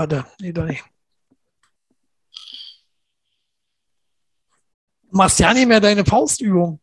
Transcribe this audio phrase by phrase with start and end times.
[0.00, 0.82] Warte, nee, doch nicht.
[5.02, 6.80] Du machst ja nicht mehr deine Faustübung.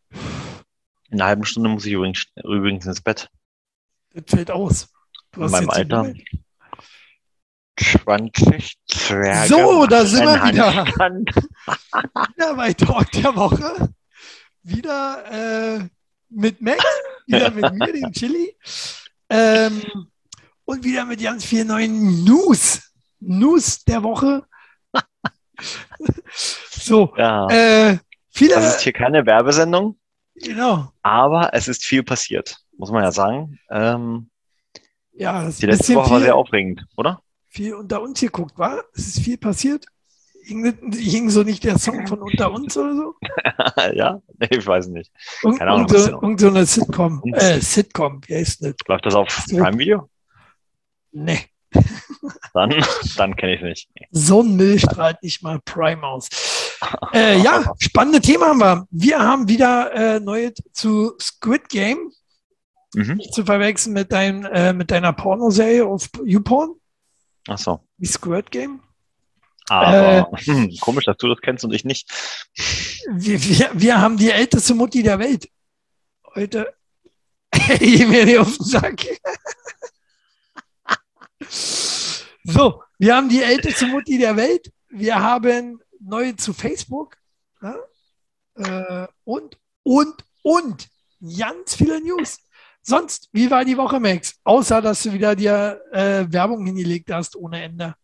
[1.09, 3.31] In einer halben Stunde muss ich übrigens, übrigens ins Bett.
[4.13, 4.89] Das fällt aus.
[5.31, 5.99] Du In meinem Alter.
[6.01, 6.23] Hummel.
[7.79, 9.47] 20 Zwerge.
[9.47, 10.85] So, da sind wir wieder.
[12.35, 13.93] Wieder bei Talk der Woche.
[14.61, 15.89] Wieder äh,
[16.29, 16.83] mit Max,
[17.25, 18.55] wieder mit mir, dem Chili.
[19.27, 19.81] Ähm,
[20.65, 22.86] und wieder mit ganz vielen neuen News.
[23.19, 24.43] News der Woche.
[26.69, 27.97] so, Ja, äh,
[28.29, 28.55] viele.
[28.55, 29.97] das ist hier keine Werbesendung,
[30.35, 30.91] genau.
[31.01, 33.59] aber es ist viel passiert, muss man ja sagen.
[33.71, 34.29] Ähm,
[35.13, 37.21] Ja, es ist die letzte Woche war viel, sehr aufregend, oder?
[37.49, 38.83] viel unter uns geguckt, war?
[38.93, 39.85] Es ist viel passiert.
[40.43, 43.15] Hing, hing so nicht der Song von unter uns oder so?
[43.93, 45.11] ja, nee, ich weiß nicht.
[45.43, 46.21] Irgend, Keine Ahnung, irgend, was so, genau.
[46.21, 47.21] irgend so eine Sitcom.
[47.33, 48.75] Äh, Sitcom, wie heißt das?
[48.87, 49.57] Läuft das auf So.
[49.57, 50.09] Prime Video?
[51.11, 51.39] Nee.
[52.53, 52.73] Dann,
[53.17, 53.89] dann kenne ich nicht.
[54.11, 56.29] So ein Müll strahlt nicht mal Prime aus.
[57.11, 58.87] Äh, ja, spannende Thema haben wir.
[58.91, 62.11] Wir haben wieder äh, neue zu Squid Game.
[62.93, 63.15] Mhm.
[63.15, 66.75] Nicht zu verwechseln mit, dein, äh, mit deiner Pornoserie auf YouPorn,
[67.47, 67.79] Ach so.
[67.97, 68.81] wie Squid Game.
[69.69, 72.09] Aber hm, komisch, dass du das kennst und ich nicht.
[73.11, 75.49] Wir, wir, wir haben die älteste Mutti der Welt.
[76.35, 76.73] Heute
[77.79, 79.05] geh mir die auf den Sack.
[81.49, 84.71] So, wir haben die älteste Mutti der Welt.
[84.89, 87.17] Wir haben neue zu Facebook.
[87.61, 87.75] Ja?
[88.55, 90.87] Äh, und, und, und
[91.37, 92.39] ganz viele News.
[92.81, 94.39] Sonst, wie war die Woche, Max?
[94.43, 97.95] Außer, dass du wieder dir äh, Werbung hingelegt hast ohne Ende.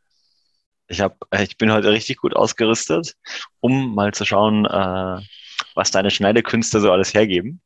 [0.88, 3.16] Ich, hab, ich bin heute richtig gut ausgerüstet,
[3.62, 5.22] um mal zu schauen, äh,
[5.74, 7.62] was deine Schneidekünste so alles hergeben.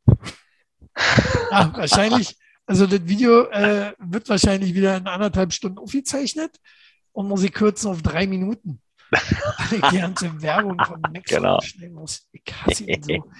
[1.51, 2.35] Ja, wahrscheinlich.
[2.67, 6.59] Also das Video äh, wird wahrscheinlich wieder in anderthalb Stunden aufgezeichnet
[7.13, 8.81] und muss ich kürzen auf drei Minuten.
[9.09, 11.61] Weil ich die ganze Werbung von Max Genau.
[11.61, 12.27] schneiden muss.
[12.33, 13.31] Ich hasse ihn so.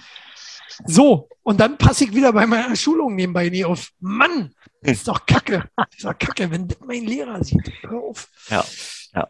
[0.86, 3.90] So, und dann passe ich wieder bei meiner Schulung nebenbei nie auf.
[3.98, 5.68] Mann, das ist doch Kacke.
[5.76, 7.70] Das ist doch Kacke, wenn das mein Lehrer sieht.
[7.82, 8.28] Hör auf.
[8.48, 8.64] Ja,
[9.14, 9.28] ja.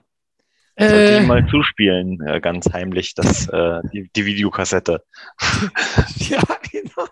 [0.77, 5.03] Äh, ihm mal zuspielen, äh, ganz heimlich, das, äh, die, die Videokassette.
[6.19, 7.09] ja, genau.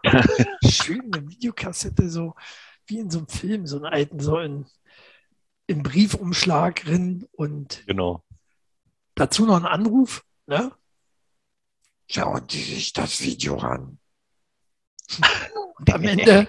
[0.68, 2.34] Schön eine Videokassette, so
[2.86, 4.66] wie in so einem Film, so einen alten, so in,
[5.66, 8.22] in Briefumschlag drin und Genau.
[9.14, 10.24] dazu noch ein Anruf.
[10.46, 10.72] Ne?
[12.08, 13.98] Schauen Sie sich das Video an.
[15.78, 16.48] Und am Ende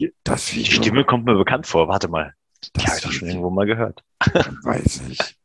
[0.00, 0.82] die das die Video.
[0.82, 1.86] Stimme kommt mir bekannt vor.
[1.88, 2.34] Warte mal.
[2.64, 4.02] Die das habe ich doch schon irgendwo mal gehört.
[4.18, 5.36] Weiß nicht.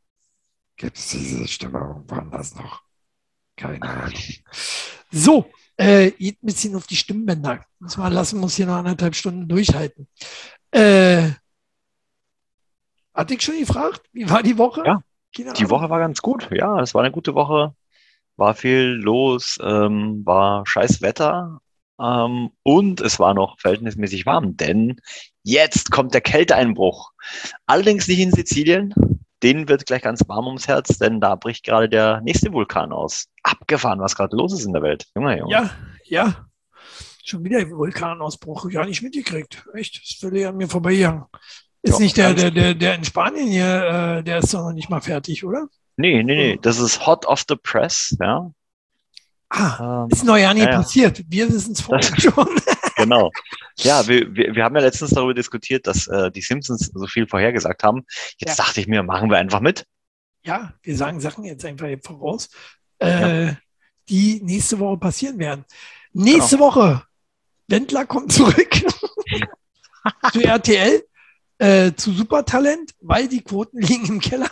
[0.78, 2.82] Gibt es diese Stimme irgendwo anders noch?
[3.56, 4.14] Keine Ahnung.
[5.12, 7.66] So, äh, geht ein bisschen auf die Stimmbänder.
[7.80, 10.08] Muss mal lassen, muss hier noch anderthalb Stunden durchhalten.
[10.72, 11.30] Äh,
[13.14, 14.84] hatte ich schon gefragt, wie war die Woche?
[14.86, 15.02] Ja,
[15.36, 15.70] Keine Die Ahnung.
[15.72, 16.50] Woche war ganz gut.
[16.52, 17.74] Ja, es war eine gute Woche.
[18.36, 21.60] War viel los, ähm, war scheiß Wetter
[22.00, 25.02] ähm, und es war noch verhältnismäßig warm, denn
[25.44, 27.12] jetzt kommt der Kälteeinbruch.
[27.66, 28.94] Allerdings nicht in Sizilien.
[29.44, 33.28] Den wird gleich ganz warm ums Herz, denn da bricht gerade der nächste Vulkan aus.
[33.44, 35.06] Abgefahren, was gerade los ist in der Welt.
[35.16, 35.52] Junge, Junge.
[35.52, 35.70] Ja,
[36.06, 36.46] ja.
[37.24, 38.70] Schon wieder Vulkanausbruch.
[38.70, 39.64] Gar nicht mitgekriegt.
[39.74, 41.24] Echt, ist völlig an mir vorbeigegangen.
[41.84, 44.74] Ist Ja, nicht der, der, der, der in Spanien hier, äh, der ist doch noch
[44.74, 45.68] nicht mal fertig, oder?
[45.96, 46.60] Nee, nee, nee.
[46.62, 48.52] Das ist hot off the press, ja.
[49.50, 50.76] Ah, Ähm, ist noch ja nie Ja, ja.
[50.78, 51.24] passiert.
[51.28, 52.48] Wir wissen es vorher Das- schon.
[53.00, 53.32] Genau.
[53.78, 57.28] Ja, wir, wir, wir haben ja letztens darüber diskutiert, dass äh, die Simpsons so viel
[57.28, 58.06] vorhergesagt haben.
[58.38, 58.66] Jetzt Ja.
[58.66, 59.86] dachte ich mir, machen wir einfach mit.
[60.44, 62.50] Ja, wir sagen Sachen jetzt einfach voraus,
[63.00, 63.54] äh,
[64.10, 65.66] die nächste Woche passieren werden.
[66.14, 66.68] Nächste Genau.
[66.70, 67.04] Woche,
[67.68, 68.70] Wendler kommt zurück
[70.34, 71.04] zu RTL,
[71.60, 74.50] äh, zu Supertalent, weil die Quoten liegen im Keller.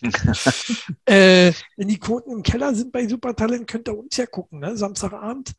[1.06, 4.76] äh, wenn die Quoten im Keller sind bei Supertalent, könnt ihr uns ja gucken, ne?
[4.76, 5.54] Samstagabend.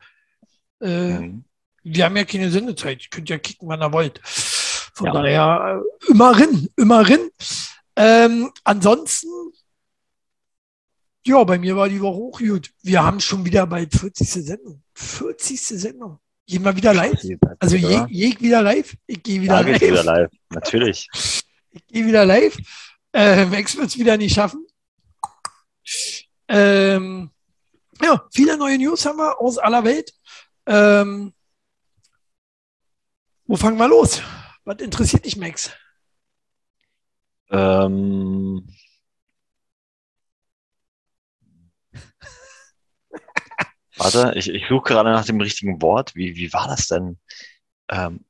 [0.81, 1.43] Äh, Mhm.
[1.83, 3.03] Wir haben ja keine Sendezeit.
[3.03, 4.19] Ihr könnt ja kicken, wann ihr wollt.
[4.23, 5.13] Von Ja.
[5.13, 7.29] daher äh, immer rin, immer rin.
[7.95, 9.27] Ähm, ansonsten,
[11.25, 12.71] ja, bei mir war die Woche auch gut.
[12.81, 14.27] Wir haben schon wieder bald 40.
[14.29, 14.81] Sendung.
[14.95, 15.61] 40.
[15.61, 16.19] Sendung.
[16.47, 17.21] Gehen wir wieder live?
[17.59, 18.07] Also je, ja.
[18.09, 18.95] je wieder live.
[19.05, 20.31] Ich gehe wieder geht's wieder live.
[20.49, 21.07] Natürlich.
[21.71, 22.57] Ich gehe wieder live.
[23.13, 24.65] Äh, Max wird es wieder nicht schaffen.
[26.47, 27.29] Ähm,
[28.01, 30.11] ja, viele neue News haben wir aus aller Welt.
[30.65, 31.31] Ähm,
[33.49, 34.21] wo fangen wir los?
[34.63, 35.71] Was interessiert dich, Max?
[37.49, 38.69] Ähm,
[43.97, 46.13] warte, ich, ich suche gerade nach dem richtigen Wort.
[46.13, 47.17] Wie, wie war das denn?
[47.89, 48.23] Ähm,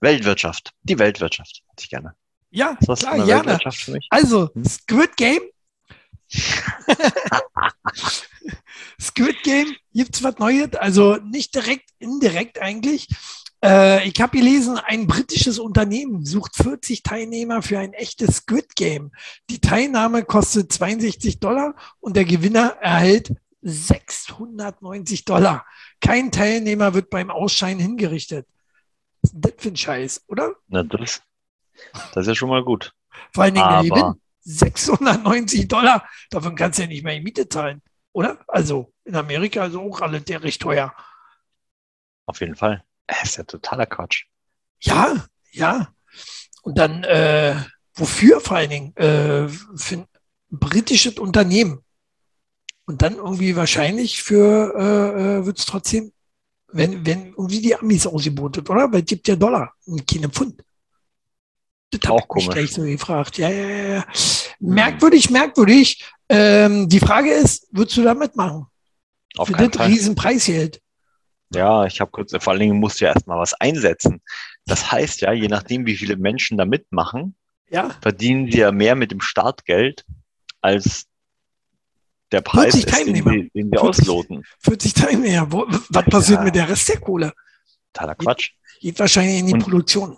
[0.00, 0.72] Weltwirtschaft.
[0.84, 1.64] Die Weltwirtschaft.
[1.70, 2.14] Hätte ich gerne.
[2.50, 3.26] Ja, klar, gerne.
[3.26, 4.06] Weltwirtschaft für mich?
[4.10, 4.64] Also, Hm?
[4.64, 5.42] Squid Game.
[9.00, 10.74] Squid Game, gibt's was Neues?
[10.74, 13.08] Also nicht direkt, indirekt eigentlich.
[13.64, 19.12] Äh, ich habe gelesen, ein britisches Unternehmen sucht 40 Teilnehmer für ein echtes Squid Game.
[19.50, 23.32] Die Teilnahme kostet 62 Dollar und der Gewinner erhält
[23.62, 25.64] 690 Dollar.
[26.00, 28.46] Kein Teilnehmer wird beim Ausscheiden hingerichtet.
[29.22, 30.54] Was ist Das für ein Scheiß, oder?
[30.68, 31.22] Na, das,
[32.12, 32.92] das ist ja schon mal gut.
[33.32, 34.20] Vor allen Dingen der Aber- Gewinn.
[34.44, 36.08] 690 Dollar.
[36.30, 37.82] Davon kannst du ja nicht mehr die Miete zahlen,
[38.12, 38.38] oder?
[38.46, 40.94] Also in Amerika ist auch alles der recht teuer.
[42.26, 42.84] Auf jeden Fall.
[43.06, 44.24] Das ist ja totaler Quatsch.
[44.80, 45.92] Ja, ja.
[46.62, 47.56] Und dann, äh,
[47.94, 48.96] wofür vor allen Dingen?
[48.96, 50.06] Äh, für ein
[50.50, 51.80] britisches Unternehmen.
[52.86, 56.12] Und dann irgendwie wahrscheinlich für, äh, äh, wird es trotzdem,
[56.68, 58.92] wenn, wenn irgendwie die Amis ausgebotet, oder?
[58.92, 60.62] Weil es gibt ja Dollar und keine Pfund.
[62.00, 62.48] Das Auch komisch.
[62.48, 63.38] gleich so gefragt.
[63.38, 64.04] Ja, ja, ja, ja.
[64.60, 66.04] Merkwürdig, merkwürdig.
[66.28, 68.66] Ähm, die Frage ist, würdest du da mitmachen?
[69.36, 69.88] Auf Für keinen das Fall.
[69.90, 70.80] riesen Preisgeld.
[71.54, 74.20] Ja, ich habe kurz, vor allen Dingen musst du ja erstmal was einsetzen.
[74.66, 77.34] Das heißt ja, je nachdem, wie viele Menschen da mitmachen,
[77.70, 80.04] Ja, verdienen sie ja mehr mit dem Startgeld
[80.60, 81.06] als
[82.32, 83.30] der Preis 40 ist, den Teilnehmer.
[83.32, 83.78] den sie 40.
[84.08, 84.42] ausloten.
[84.60, 85.46] 40 Teilnehmer.
[85.90, 86.44] Was passiert Ja.
[86.44, 87.32] mit der Rest der Kohle?
[87.92, 88.50] Totaler Quatsch.
[88.80, 90.16] Geht wahrscheinlich in die Und- Produktion.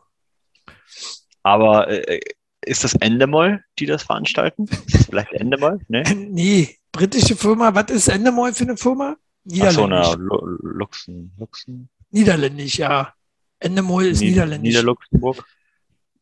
[1.46, 2.19] Aber äh,
[2.64, 4.64] ist das Endemol, die das veranstalten?
[4.64, 5.78] Ist das vielleicht Endemol?
[5.88, 6.02] Ne?
[6.31, 9.14] Nee, britische Firma, was ist Endemol für eine Firma?
[9.16, 10.08] Ach so, Niederländisch.
[10.08, 13.12] na, Lu- Luxen, Luxen, Niederländisch, ja.
[13.60, 14.70] Endemol ist Nied- Niederländisch.
[14.75, 15.44] Niederluxemburg,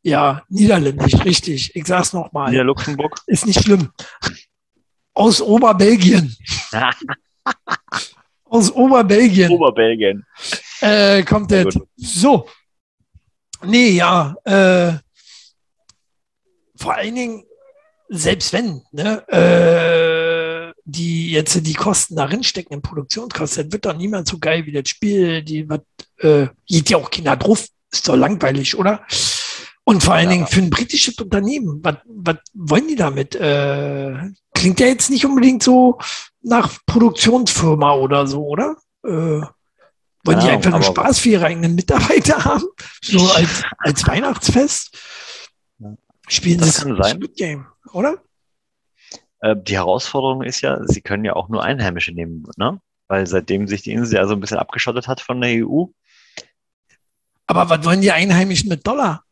[0.03, 1.75] ja, Niederländisch, richtig.
[1.75, 2.51] Ich sag's nochmal.
[2.51, 3.19] Niederluxemburg.
[3.27, 3.89] Ist nicht schlimm.
[5.15, 6.37] Aus Oberbelgien.
[8.45, 10.25] Aus Oberbelgien Oberbelgien.
[10.81, 11.75] äh, kommt das.
[11.97, 12.47] So.
[13.65, 14.35] Nee, ja.
[14.45, 14.99] Äh,
[16.85, 17.45] vor allen Dingen,
[18.11, 24.29] selbst wenn, ne, äh, die jetzt die Kosten darin stecken in Produktionskosten, wird doch niemand
[24.29, 25.81] so geil wie das Spiel, die was,
[26.19, 29.07] äh, geht ja auch Kinder drauf, ist doch langweilig, oder?
[29.85, 30.33] Und vor allen Ja.
[30.33, 33.35] Dingen für ein britisches Unternehmen, was, was wollen die damit?
[33.35, 35.99] Äh, klingt ja jetzt nicht unbedingt so
[36.43, 38.77] nach Produktionsfirma oder so, oder?
[39.05, 39.47] Äh, wollen
[40.25, 42.67] die Keine Ahnung, einfach nur Spaß für ihre eigenen Mitarbeiter haben?
[43.03, 44.91] So als, als Weihnachtsfest?
[46.29, 47.17] Spielen Das sie kann sein.
[47.17, 48.23] Squid Game, oder?
[49.41, 52.81] Äh, die Herausforderung ist ja, sie können ja auch nur Einheimische nehmen, ne?
[53.09, 55.85] Weil seitdem sich die Insel ja so ein bisschen abgeschottet hat von der EU,
[57.47, 59.25] Aber was wollen die Einheimischen mit Dollar?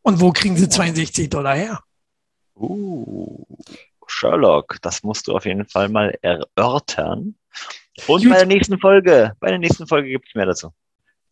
[0.00, 1.80] Und wo kriegen sie 62 Dollar her?
[2.56, 3.44] Uh,
[4.06, 7.34] Sherlock, das musst du auf jeden Fall mal erörtern.
[8.06, 8.30] Und Gut.
[8.30, 10.70] bei der nächsten Folge, bei der nächsten Folge gibt es mehr dazu.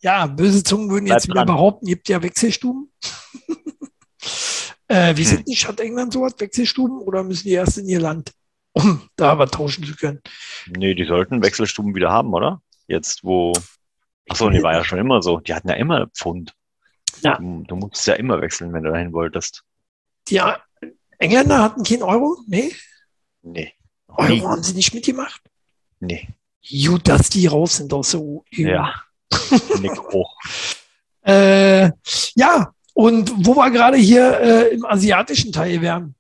[0.01, 1.47] Ja, böse Zungen würden Bleib jetzt wieder dran.
[1.47, 2.93] behaupten, gibt ja Wechselstuben.
[4.93, 5.29] äh, wie Hm.
[5.37, 6.39] sind die Stadt England so was?
[6.39, 8.33] Wechselstuben oder müssen die erst in ihr Land,
[8.73, 10.21] um da was tauschen zu können?
[10.69, 12.61] Nee, die sollten Wechselstuben wieder haben, oder?
[12.87, 13.53] Jetzt, wo.
[14.29, 15.41] Achso, die war ja schon immer so.
[15.41, 16.55] Die hatten ja immer Pfund.
[17.23, 17.37] Ja.
[17.39, 19.63] Du, du musst ja immer wechseln, wenn du dahin wolltest.
[20.29, 20.41] Die
[21.19, 22.37] Engländer hatten keinen Euro?
[22.47, 22.73] Nee,
[23.43, 23.73] Nee.
[24.09, 24.41] Euro Nie.
[24.43, 25.41] haben sie nicht mitgemacht.
[26.01, 26.29] Nee.
[26.87, 28.39] Gut, dass die raus sind aus der EU.
[28.51, 28.95] Ja.
[29.81, 30.37] Nick hoch.
[31.23, 31.91] Äh,
[32.35, 36.15] ja, und wo wir gerade hier äh, im asiatischen Teil wären,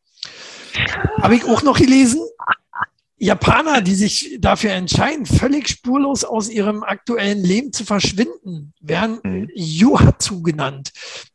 [1.20, 2.20] habe ich auch noch gelesen,
[3.18, 9.48] Japaner, die sich dafür entscheiden, völlig spurlos aus ihrem aktuellen Leben zu verschwinden, werden Mhm.
[9.54, 10.90] Yuhatsu genannt.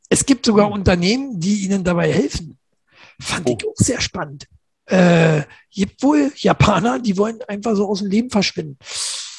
[0.10, 2.58] Es gibt sogar Unternehmen, die ihnen dabei helfen.
[3.22, 3.70] Fand ich Oh.
[3.72, 4.48] auch sehr spannend.
[4.86, 8.77] Äh, gibt wohl Japaner, die wollen einfach so aus dem Leben verschwinden.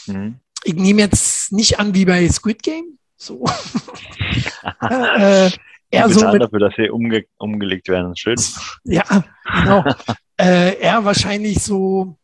[0.06, 0.36] Mhm.
[0.64, 2.98] Ich nehme jetzt nicht an wie bei Squid Game.
[3.16, 3.44] So.
[4.80, 5.50] äh,
[5.90, 8.14] Eher so mit, dafür, dass sie umge umgelegt werden.
[8.16, 8.37] Schön.
[8.85, 9.04] ja,
[9.45, 9.85] genau.
[10.40, 12.16] äh, eher wahrscheinlich so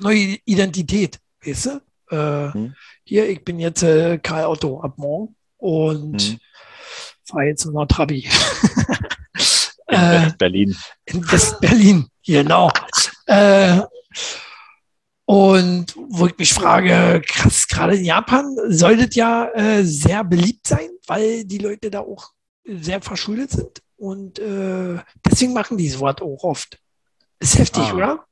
[0.00, 1.70] neue Identität, weißt du?
[2.14, 2.74] Äh, Hm.
[3.04, 6.38] Hier, ich bin jetzt äh, Karl Otto ab morgen und Hm.
[7.24, 8.28] fahre jetzt in der Trabi.
[9.88, 10.76] In äh, West-Berlin.
[11.06, 12.70] in West-Berlin, genau.
[13.26, 13.80] Äh,
[15.26, 20.66] und wo ich mich frage, krass, gerade in Japan soll das ja äh, sehr beliebt
[20.66, 22.30] sein, weil die Leute da auch
[22.64, 23.82] sehr verschuldet sind.
[23.96, 26.78] Und äh, deswegen machen die sowas auch oft.
[27.38, 27.94] Ist heftig, Ah.
[27.94, 28.24] oder?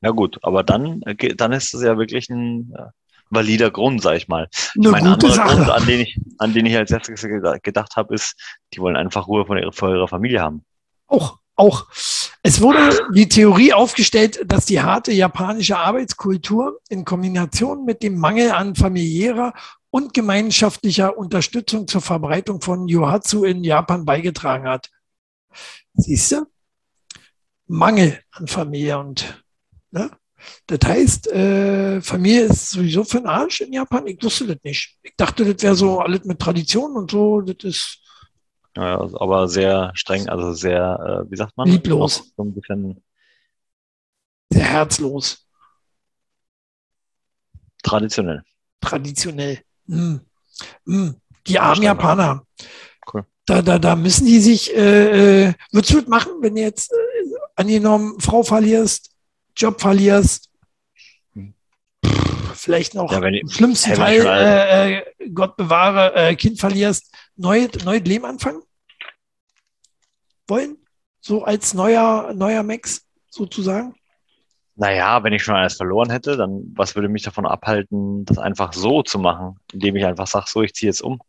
[0.00, 2.82] Na gut, aber dann, äh, dann ist es ja wirklich ein äh,
[3.30, 4.48] valider Grund, sag ich mal.
[4.76, 5.74] Eine mein gute anderer Grund, Sache.
[5.74, 8.34] an den ich, an den ich als erstes geda- gedacht habe, ist,
[8.72, 10.64] die wollen einfach Ruhe von ihrer, vor ihrer Familie haben.
[11.08, 11.86] Auch, auch.
[12.42, 18.52] Es wurde die Theorie aufgestellt, dass die harte japanische Arbeitskultur in Kombination mit dem Mangel
[18.52, 19.52] an familiärer
[19.90, 24.90] und gemeinschaftlicher Unterstützung zur Verbreitung von Yohatsu in Japan beigetragen hat.
[25.94, 26.46] Siehst du?
[27.66, 29.42] Mangel an Familie und
[29.90, 30.10] ne?
[30.66, 34.06] Das heißt, äh, Familie ist sowieso für den Arsch in Japan.
[34.06, 34.96] Ich wusste das nicht.
[35.02, 37.40] Ich dachte, das wäre so alles mit Tradition und so.
[37.40, 37.98] Das ist
[38.76, 41.68] Ja, aber sehr streng, also sehr, äh, wie sagt man?
[41.68, 42.32] Lieblos.
[42.36, 43.02] So ein bisschen
[44.50, 45.46] sehr herzlos,
[47.82, 48.42] traditionell.
[48.80, 49.58] traditionell.
[49.88, 50.20] Hm.
[50.86, 51.14] Hm.
[51.46, 51.82] Die armen.
[51.82, 52.44] Japaner.
[53.12, 53.24] Cool.
[53.46, 56.92] Da, da, da müssen die sich, äh, äh, würdest du das machen, wenn du jetzt
[56.92, 56.96] äh,
[57.56, 59.10] angenommen Frau verlierst,
[59.56, 60.50] Job verlierst,
[61.34, 61.54] Hm.
[62.54, 68.02] vielleicht noch Ja, im schlimmsten alle- äh, äh, Gott bewahre, äh, Kind verlierst, neues, neues
[68.04, 68.62] Leben anfangen
[70.46, 70.76] wollen?
[71.20, 73.94] So als neuer, neuer Max sozusagen?
[74.80, 78.72] Naja, wenn ich schon alles verloren hätte, dann was würde mich davon abhalten, das einfach
[78.72, 81.20] so zu machen, indem ich einfach sage, so, ich ziehe jetzt um.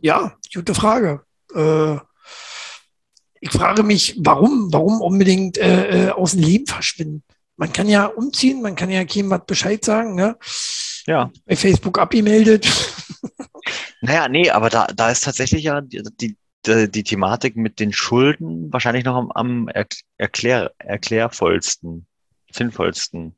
[0.00, 1.20] Ja, gute Frage.
[1.54, 1.96] Äh,
[3.38, 7.22] ich frage mich, warum, warum unbedingt äh, äh, aus dem Leben verschwinden?
[7.58, 10.38] Man kann ja umziehen, man kann ja keinem was Bescheid sagen, ne?
[11.06, 11.30] Ja.
[11.44, 12.66] Bei Facebook abgemeldet.
[14.02, 18.72] Naja, nee, aber da, da ist tatsächlich ja die, die, die, Thematik mit den Schulden
[18.72, 19.86] wahrscheinlich noch am, am er,
[20.18, 22.06] erklär, erklärvollsten,
[22.50, 23.36] sinnvollsten.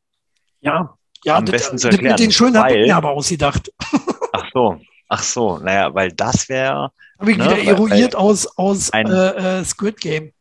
[0.61, 3.11] Ja, ja, Am besten zu das mit erklären, den Schulden habe ich weil- mir aber
[3.11, 3.73] ausgedacht.
[4.33, 8.47] Ach so, ach so, naja, weil das wäre, Habe ich Ne, wieder weil- eruiert aus,
[8.59, 10.33] aus ein- äh, äh, Squid Game.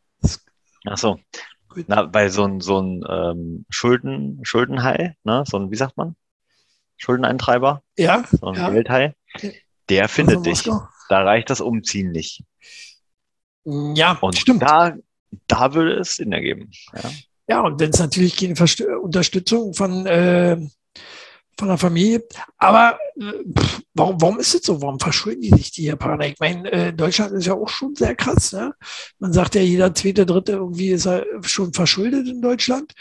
[0.85, 1.19] ach so,
[1.87, 6.15] na, weil so ein, so ein ähm, Schulden, Schuldenhai, ne, so ein, wie sagt man?
[6.97, 8.69] Schuldeneintreiber, Ja, so ein Ja.
[8.69, 9.13] Geldhai,
[9.89, 10.65] der findet also dich.
[10.65, 10.87] Moskau.
[11.09, 12.43] Da reicht das Umziehen nicht.
[13.65, 14.61] Ja, Und stimmt.
[14.61, 14.95] da,
[15.47, 16.71] da würde es Sinn ergeben.
[16.93, 17.11] Ja.
[17.49, 20.57] Ja, und wenn es natürlich keine Verst Unterstützung von, äh,
[21.57, 22.35] von der Familie gibt.
[22.57, 24.81] Aber äh, pff, warum, warum ist es so?
[24.81, 26.27] Warum verschulden die sich, die Japaner?
[26.27, 28.51] Ich meine, äh, Deutschland ist ja auch schon sehr krass.
[28.51, 28.73] Ne?
[29.19, 32.93] Man sagt ja, jeder zweite, dritte irgendwie ist er schon verschuldet in Deutschland.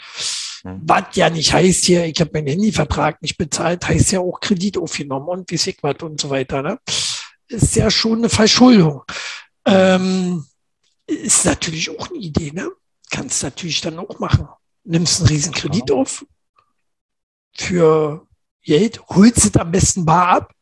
[0.63, 0.81] Hm.
[0.85, 4.77] Was ja nicht heißt hier, ich habe meinen Handyvertrag nicht bezahlt, heißt ja auch Kredit
[4.77, 6.61] aufgenommen und wie was und so weiter.
[6.61, 6.79] Ne?
[7.49, 9.03] Ist ja schon eine Verschuldung.
[9.65, 10.45] Ähm,
[11.05, 12.69] ist natürlich auch eine Idee, ne?
[13.09, 14.47] Kannst natürlich dann auch machen.
[14.83, 16.25] Nimmst einen riesen Kredit auf
[17.55, 18.27] für
[18.63, 20.53] Geld, holst es am besten bar ab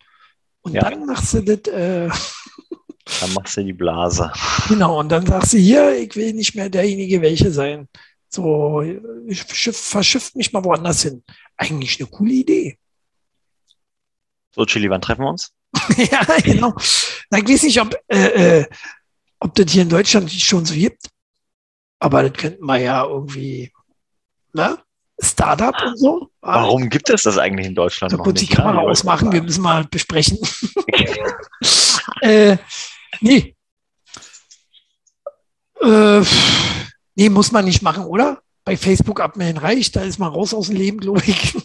[0.62, 0.90] und Ja.
[0.90, 2.10] dann machst du das, äh,
[3.22, 4.32] Dann machst du die Blase.
[4.68, 7.88] genau, und dann sagst du hier, ich will nicht mehr derjenige welche sein.
[8.30, 8.82] So,
[9.28, 11.24] ich verschiff, verschifft mich mal woanders hin.
[11.58, 12.78] Eigentlich eine coole Idee.
[14.54, 15.54] So, Chili, wann treffen wir uns?
[15.98, 16.74] ja, genau.
[17.30, 18.66] Na, ich weiß nicht, ob, äh, äh,
[19.40, 21.10] ob das hier in Deutschland schon so gibt.
[22.00, 23.72] Aber das könnten wir ja irgendwie,
[24.54, 24.78] ne?
[25.20, 26.30] Startup und so.
[26.42, 28.56] Warum gibt es das eigentlich in Deutschland So noch kurz die nicht?
[28.56, 30.38] Kamera ausmachen, wir müssen mal besprechen.
[32.22, 32.58] äh,
[33.22, 33.56] nee.
[35.82, 36.22] Äh,
[37.16, 38.42] nee, muss man nicht machen, oder?
[38.66, 41.56] Bei Facebook abmelden reicht, da ist man raus aus dem Leben, glaube ich.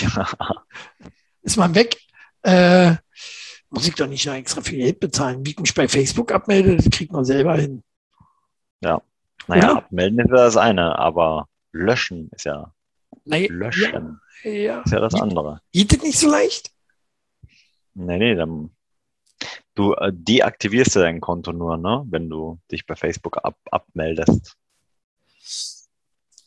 [0.00, 0.28] Ja,
[1.42, 1.98] ist man weg.
[2.42, 2.96] Äh,
[3.74, 5.44] muss ich doch nicht noch extra viel Geld bezahlen.
[5.44, 7.82] Wie ich mich bei Facebook abmelde, das kriegt man selber hin.
[9.48, 9.76] naja, Oder?
[9.78, 12.72] abmelden ist ja das eine, aber löschen ist ja,
[13.24, 14.80] Nee, löschen Ja, ja.
[14.82, 15.60] ist ja das andere.
[15.72, 16.70] Geht das nicht so leicht?
[17.94, 18.70] Nee, nee, dann,
[19.74, 24.56] du äh, deaktivierst ja dein Konto nur, ne, wenn du dich bei Facebook ab, abmeldest.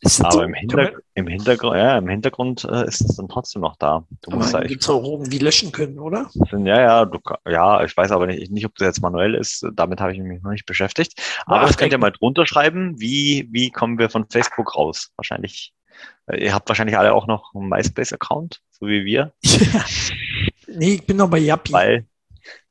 [0.00, 0.42] Ist Aber so?
[0.42, 4.06] im, Hinter im Hintergrund, ja, im Hintergrund äh, ist es dann trotzdem noch da.
[4.22, 6.30] Du musst da Aber gibt es auch irgendwie löschen können, oder?
[6.52, 9.66] Ja, ja, du, ja, ich weiß aber nicht, nicht, ob das jetzt manuell ist.
[9.74, 11.20] Damit habe ich mich noch nicht beschäftigt.
[11.46, 13.00] Aber das könnt ihr mal drunter schreiben.
[13.00, 15.10] Wie, wie kommen wir von Facebook raus?
[15.16, 15.72] Wahrscheinlich,
[16.26, 19.84] äh, ihr habt wahrscheinlich alle auch noch einen MySpace-Account, so wie wir, Ja.
[20.70, 21.72] Nee, ich bin noch bei Yappi.
[21.72, 22.06] weil,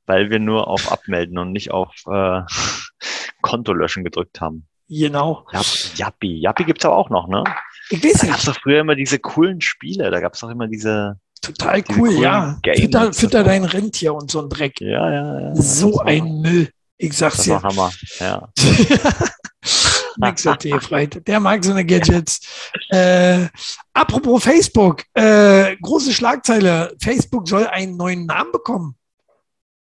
[0.05, 2.41] weil wir nur auf Abmelden und nicht auf äh,
[3.41, 4.67] Konto löschen gedrückt haben.
[4.89, 5.45] Genau.
[5.51, 5.65] Jap,
[5.95, 6.39] Yappi.
[6.39, 7.43] Yappi gibt's aber auch noch, ne?
[7.89, 8.47] Ich weiß Da gab's nicht.
[8.57, 10.09] doch früher immer diese coolen Spiele.
[10.11, 12.57] Da gab's doch immer diese, Total diese cool, ja.
[12.61, 12.79] Games.
[12.79, 14.79] Fütter, fütter dein Rentier und so ein Dreck.
[14.81, 15.55] ja, ja, ja.
[15.55, 16.69] So ein Müll.
[16.97, 17.61] Ich sag's dir.
[17.61, 17.91] Hammer.
[18.19, 18.49] Ja.
[20.17, 20.63] Max hat.
[20.63, 22.41] Der mag so eine Gadgets.
[22.89, 23.49] Äh,
[23.93, 26.95] apropos Facebook, äh, große Schlagzeile.
[27.03, 28.95] Facebook soll einen neuen Namen bekommen.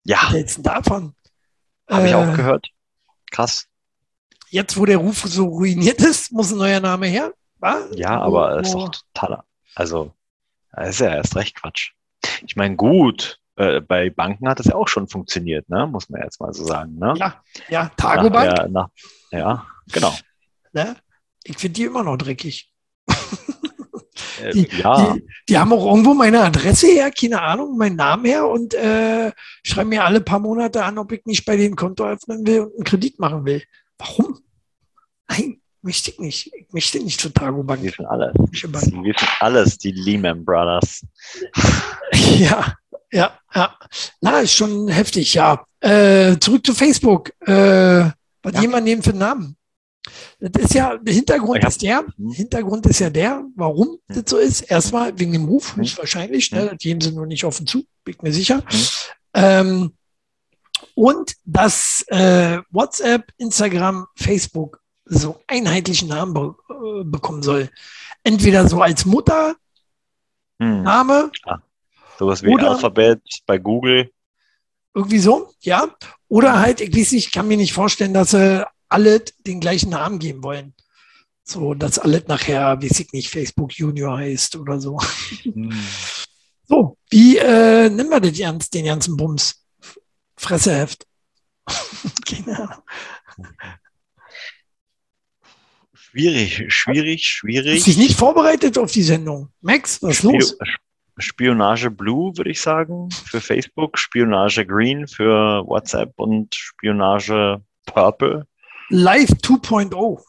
[0.04, 1.12] Ja, Was hältst davon?
[1.90, 2.68] habe ich Äh, auch gehört.
[3.32, 3.66] Krass.
[4.50, 7.32] Jetzt, wo der Ruf so ruiniert ist, muss ein neuer Name her.
[7.58, 7.80] Wa?
[7.92, 9.44] Ja, aber es ist wo- doch totaler.
[9.74, 10.12] Also,
[10.72, 11.92] das ist ja erst recht Quatsch.
[12.46, 15.86] Ich meine, gut, äh, bei Banken hat es ja auch schon funktioniert, ne?
[15.86, 17.14] Muss man jetzt mal so sagen, ne?
[17.16, 18.54] Ja, ja, Nach Tagobank.
[18.54, 18.88] der- nach,
[19.30, 20.14] ja, genau.
[20.72, 20.96] Ne?
[21.44, 22.70] Ich finde die immer noch dreckig.
[24.42, 28.24] Äh, Die, ja, die, die haben auch irgendwo meine Adresse her, keine Ahnung, meinen Namen
[28.24, 29.32] her und äh,
[29.62, 32.74] schreiben mir alle paar Monate an, ob ich nicht bei denen Konto öffnen will und
[32.74, 33.62] einen Kredit machen will.
[34.06, 34.38] Warum?
[35.28, 36.52] Nein, möchte ich nicht.
[36.54, 37.82] Ich möchte nicht zur Targobank.
[37.82, 38.34] wir sind alles.
[38.36, 41.02] Wir sind alles die Lehman Brothers.
[42.38, 42.74] Ja,
[43.12, 43.78] ja, ja.
[44.20, 45.64] Na, ist schon heftig, ja.
[45.80, 47.30] Äh, zurück zu Facebook.
[47.40, 48.10] Äh,
[48.42, 48.60] was Ja.
[48.60, 49.56] jemand nehmen für einen Namen?
[50.38, 52.32] Das ist ja, der Hintergrund hab- ist der, Mhm.
[52.32, 54.14] Hintergrund ist ja der, warum Mhm.
[54.14, 54.62] das so ist.
[54.62, 55.82] Erstmal wegen dem Ruf, Mhm.
[55.82, 56.64] höchstwahrscheinlich, ne?
[56.64, 56.68] Mhm.
[56.70, 58.56] Das geben sie nur nicht offen zu, bin ich mir sicher.
[58.58, 58.86] Mhm.
[59.34, 59.92] Ähm,
[60.94, 67.68] und dass äh, WhatsApp, Instagram, Facebook so einheitlichen Namen be äh, bekommen soll.
[68.22, 69.56] Entweder so als Muttername,
[70.60, 71.30] Hm.
[72.18, 74.10] Sowas wie Oder- Alphabet bei Google.
[74.94, 75.88] irgendwie so, ja.
[76.28, 79.90] Oder halt, ich weiß nicht, ich kann mir nicht vorstellen, dass sie alle den gleichen
[79.90, 80.74] Namen geben wollen.
[81.42, 84.98] So, dass alle nachher, weiß ich nicht, Facebook Junior heißt oder so.
[85.42, 85.72] Hm.
[86.66, 89.63] So, wie äh, nennen wir das den ganzen Bums?
[90.36, 91.06] Fresseheft.
[92.26, 92.82] Keine Ahnung.
[95.92, 97.82] Schwierig, schwierig, schwierig.
[97.84, 99.52] sich nicht vorbereitet auf die Sendung.
[99.60, 100.56] Max, was ist Spio- los?
[101.18, 108.46] Spionage Blue, würde ich sagen, für Facebook, Spionage Green für WhatsApp und Spionage Purple.
[108.90, 110.20] Live 2.0.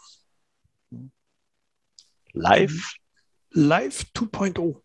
[2.33, 2.95] Live
[3.51, 4.81] Live 2.0.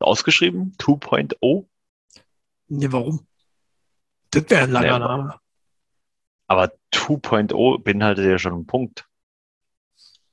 [0.00, 1.66] ausgeschrieben, 2.0.
[2.68, 3.26] Ne, warum?
[4.32, 5.38] Das wäre ein langer Name.
[6.48, 9.06] Aber 2.0 beinhaltet ja schon einen Punkt.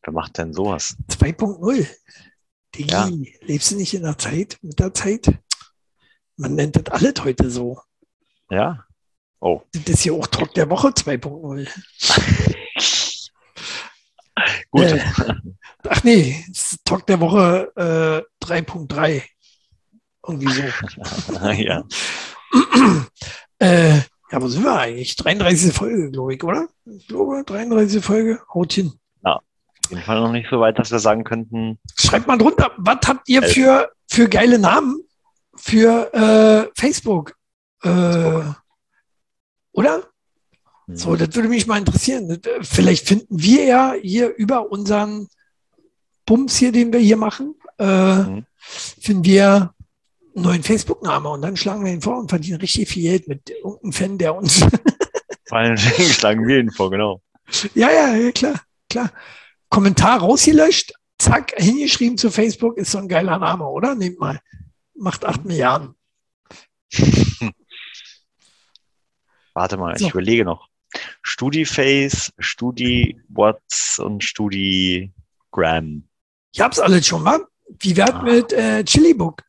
[0.01, 0.97] Wer macht denn sowas?
[1.09, 1.87] 2.0.
[2.75, 3.09] Digi, Ja.
[3.41, 5.31] lebst du nicht in der Zeit, mit der Zeit?
[6.37, 7.79] Man nennt das alles heute so.
[8.49, 8.85] Ja.
[9.39, 9.61] Oh.
[9.71, 11.69] Das ist hier auch Talk der Woche 2.0.
[14.71, 14.83] Gut.
[14.83, 15.01] Äh,
[15.87, 16.45] ach nee,
[16.85, 19.23] Talk der Woche äh, 3.3.
[20.27, 20.63] Irgendwie so.
[21.51, 21.83] ja.
[23.59, 23.97] äh,
[24.31, 25.15] ja, wo sind wir eigentlich?
[25.15, 25.73] 33.
[25.73, 26.67] Folge, glaube ich, oder?
[26.85, 28.03] Ich glaube, 33.
[28.03, 28.39] Folge.
[28.53, 28.93] Haut hin.
[29.23, 32.99] Auf jeden Fall noch nicht so weit, dass wir sagen könnten, Schreibt mal drunter, was
[33.07, 33.53] habt ihr Elf.
[33.53, 34.99] für, für geile Namen
[35.55, 37.33] für äh, Facebook?
[37.81, 38.41] Äh,
[39.71, 40.03] oder?
[40.85, 42.29] hm, So, das würde mich mal interessieren.
[42.29, 45.27] Äh, Vielleicht finden wir ja hier über unseren
[46.27, 48.45] Bums hier, den wir hier machen, äh, Mhm.
[48.59, 49.73] finden wir
[50.39, 53.49] einen neuen Facebook-Namen und dann schlagen wir ihn vor und verdienen richtig viel Geld mit
[53.49, 54.59] irgendeinem Fan, der uns.
[55.45, 57.21] vor allem schlagen wir ihn vor, genau.
[57.75, 59.11] ja, ja, ja, klar, klar.
[59.69, 63.93] Kommentar rausgelöscht, zack, hingeschrieben zu Facebook, ist so ein geiler Name, oder?
[63.95, 64.39] Nehmt mal.
[64.95, 65.95] Macht acht Milliarden.
[69.53, 70.05] Warte mal, So.
[70.05, 70.67] ich überlege noch.
[71.21, 76.07] StudiFace, StudiWhat's und StudiGram.
[76.51, 77.45] Ich hab's alles schon mal.
[77.79, 78.23] Wie wär's Ah.
[78.23, 79.43] mit äh, Chilibook?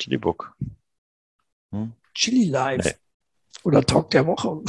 [0.00, 0.54] Chilibook.
[2.14, 2.84] Chili Live.
[2.84, 2.94] Nee.
[3.62, 4.62] Oder Talk der Woche.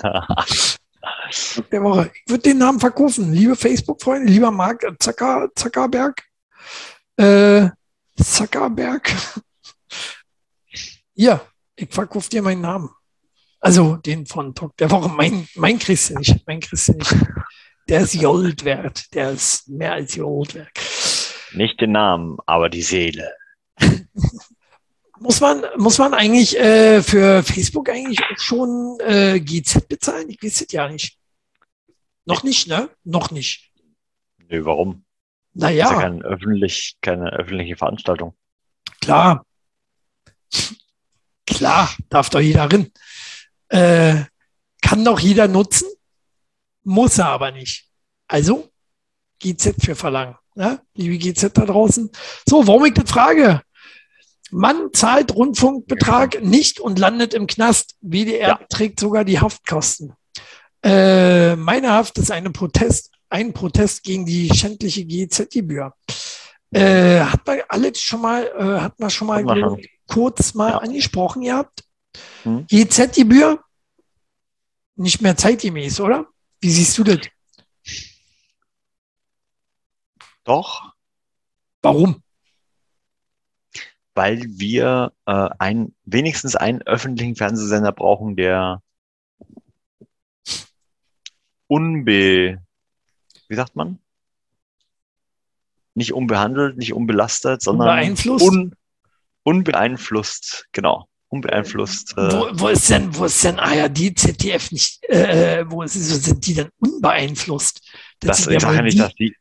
[0.00, 2.10] Talk der Woche.
[2.14, 3.32] Ich würde den Namen verkaufen.
[3.32, 6.22] Liebe Facebook-Freunde, lieber Mark Zucker, Zuckerberg.
[7.16, 7.70] Äh,
[8.16, 9.14] Zuckerberg.
[11.14, 11.40] ja,
[11.74, 12.90] ich verkaufe dir meinen Namen.
[13.60, 15.08] Also den von Talk der Woche.
[15.08, 16.46] Mein, mein kriegst du nicht.
[16.46, 17.16] Mein kriegst du nicht.
[17.88, 19.12] Der ist Gold wert.
[19.14, 20.78] Der ist mehr als Gold wert.
[21.52, 23.39] Nicht den Namen, aber die Seele.
[25.18, 30.30] Muss man, muss man eigentlich äh, für Facebook eigentlich auch schon äh, GZ bezahlen?
[30.30, 31.18] Ich weiß es ja nicht.
[32.24, 32.88] Noch nicht, ne?
[33.04, 33.70] Noch nicht.
[34.48, 35.04] Nö, warum?
[35.52, 38.34] Das ist ja Naja, kein öffentlich, keine öffentliche Veranstaltung.
[39.00, 39.44] klar.
[41.46, 42.90] Klar, darf doch jeder rein.
[43.68, 44.24] Äh,
[44.80, 45.88] kann doch jeder nutzen,
[46.84, 47.88] muss er aber nicht.
[48.28, 48.70] Also,
[49.40, 50.36] GZ für verlangen.
[50.54, 50.80] Ne?
[50.94, 52.10] Liebe GZ da draußen.
[52.48, 53.62] So, warum ich das frage?
[54.50, 57.94] Mann zahlt Rundfunkbetrag nicht und landet im Knast.
[58.00, 58.60] WDR Ja.
[58.68, 60.14] trägt sogar die Haftkosten.
[60.82, 65.92] Äh, meine Haft ist eine Protest, ein Protest gegen die schändliche GZ-Gebühr.
[66.72, 70.78] Äh, hat man alles schon mal, äh, hat man schon mal man kurz mal Ja.
[70.78, 71.84] angesprochen gehabt.
[72.44, 72.66] Hm.
[72.66, 73.62] GZ-Gebühr
[74.96, 76.26] nicht mehr zeitgemäß, oder?
[76.60, 77.18] Wie siehst du das?
[80.44, 80.92] Doch,
[81.82, 82.22] Warum?
[84.20, 88.82] Weil wir äh, ein, wenigstens einen öffentlichen Fernsehsender brauchen, der
[91.68, 92.60] unbe,
[93.48, 93.98] wie sagt man?
[95.94, 98.44] Nicht unbehandelt, nicht unbelastet, sondern Unbeeinflusst?
[98.44, 98.74] Un,
[99.42, 101.08] unbeeinflusst, genau.
[101.28, 102.12] Unbeeinflusst.
[102.18, 106.46] Äh, Wo, wo ist denn, wo ist denn ARD, ZDF nicht, äh, wo ist, sind
[106.46, 107.90] die denn unbeeinflusst?
[108.18, 109.34] das, sind ich ja sage ja nicht, dass die,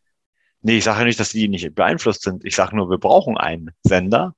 [0.62, 2.46] Nee, ich sage ja nicht, dass die nicht beeinflusst sind.
[2.46, 4.36] Ich sage nur, wir brauchen einen Sender,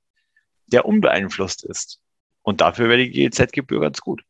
[0.72, 2.00] der unbeeinflusst ist.
[2.42, 4.22] Und dafür wäre die GEZ-Gebühr ganz gut.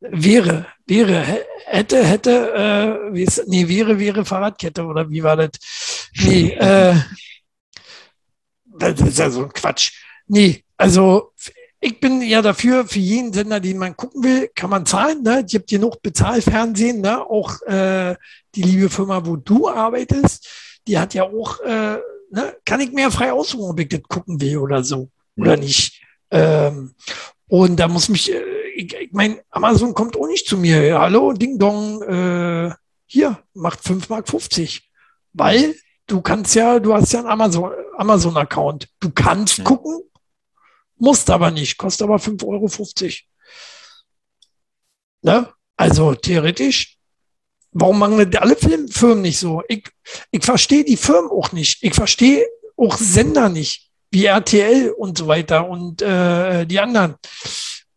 [0.00, 1.24] Wäre, wäre,
[1.64, 5.50] hätte, hätte, äh, wie ist, nee, wäre, wäre Fahrradkette oder wie war das?
[6.22, 6.94] Nee, äh,
[8.64, 9.92] das ist ja so ein Quatsch.
[10.26, 11.32] Nee, also
[11.80, 15.22] ich bin ja dafür, für jeden Sender, den man gucken will, kann man zahlen.
[15.22, 15.44] Ne?
[15.44, 17.24] Es gibt genug Bezahlfernsehen, ne?
[17.24, 18.16] auch äh,
[18.54, 20.48] die liebe Firma, wo du arbeitest,
[20.86, 21.98] die hat ja auch, äh,
[22.30, 22.56] ne?
[22.64, 26.02] kann ich mehr frei aussuchen, ob ich das gucken will oder so oder nicht.
[26.30, 26.94] Ähm,
[27.48, 28.42] und da muss mich, äh,
[28.74, 30.82] ich, ich meine, Amazon kommt auch nicht zu mir.
[30.82, 32.74] Ja, hallo, Ding Dong, äh,
[33.06, 34.28] hier, macht 5,50 Mark.
[34.28, 34.90] 50.
[35.32, 37.88] Weil du kannst ja, du hast ja einen Amazon-Account.
[37.98, 40.00] Amazon du kannst gucken,
[40.96, 42.68] musst aber nicht, kostet aber 5,50 Euro.
[45.22, 45.52] Ne?
[45.76, 46.98] Also theoretisch,
[47.72, 49.62] warum das alle Filmfirmen nicht so?
[49.68, 49.88] Ich,
[50.30, 51.82] ich verstehe die Firmen auch nicht.
[51.82, 52.46] Ich verstehe
[52.76, 53.85] auch Sender nicht,
[54.16, 57.16] wie RTL und so weiter und äh, die anderen.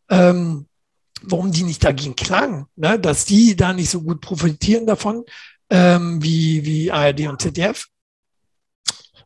[0.09, 0.65] Ähm,
[1.21, 2.99] warum die nicht dagegen klagen, ne?
[2.99, 5.23] dass die da nicht so gut profitieren davon
[5.69, 7.85] ähm, wie, wie ARD und ZDF.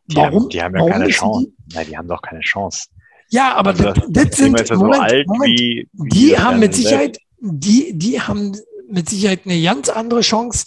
[0.06, 0.48] Warum?
[0.50, 1.46] Die haben, die haben ja keine Chance.
[1.48, 1.74] Die?
[1.74, 2.86] Nein, die haben doch keine Chance.
[3.30, 6.60] Ja, aber also, das, das sind ja Moment, so alt Moment, wie, wie die haben
[6.60, 8.56] mit Sicherheit, die, die haben
[8.88, 10.66] mit Sicherheit eine ganz andere Chance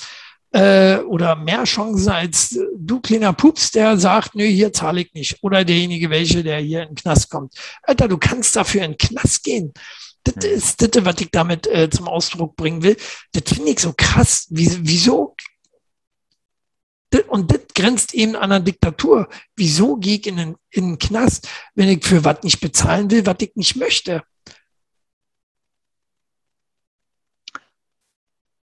[0.51, 5.37] äh, oder mehr Chancen als du kleiner Pups, der sagt, nö, hier zahle ich nicht.
[5.41, 7.53] Oder derjenige, welche, der hier in den Knast kommt.
[7.83, 9.73] Alter, du kannst dafür in den Knast gehen.
[10.23, 10.51] Das hm.
[10.51, 12.97] ist das, was ich damit äh, zum Ausdruck bringen will.
[13.33, 14.47] Das finde ich so krass.
[14.49, 15.35] Wie, wieso
[17.27, 19.29] und das grenzt eben an einer Diktatur.
[19.55, 23.25] Wieso gehe ich in den, in den Knast, wenn ich für was nicht bezahlen will,
[23.25, 24.23] was ich nicht möchte?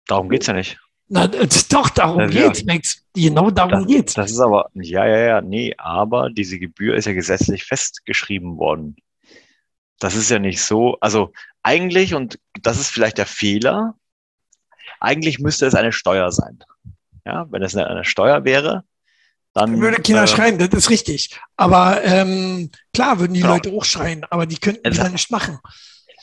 [0.07, 0.79] Darum geht es ja nicht.
[1.09, 3.05] Na, doch, darum das geht's, ja, Max.
[3.15, 4.15] Genau darum das, geht's.
[4.15, 8.97] Das ist aber, ja, ja, ja, nee, aber diese Gebühr ist ja gesetzlich festgeschrieben worden.
[9.99, 13.95] Das ist ja nicht so, also eigentlich, und das ist vielleicht der Fehler,
[15.01, 16.59] eigentlich müsste es eine Steuer sein.
[17.27, 18.85] Ja, wenn es eine, eine Steuer wäre,
[19.53, 19.81] dann.
[19.81, 21.39] Würde Kinder äh, schreien, das ist richtig.
[21.57, 23.55] Aber ähm, klar würden die genau.
[23.55, 25.59] Leute auch schreien, aber die könnten es das nicht machen.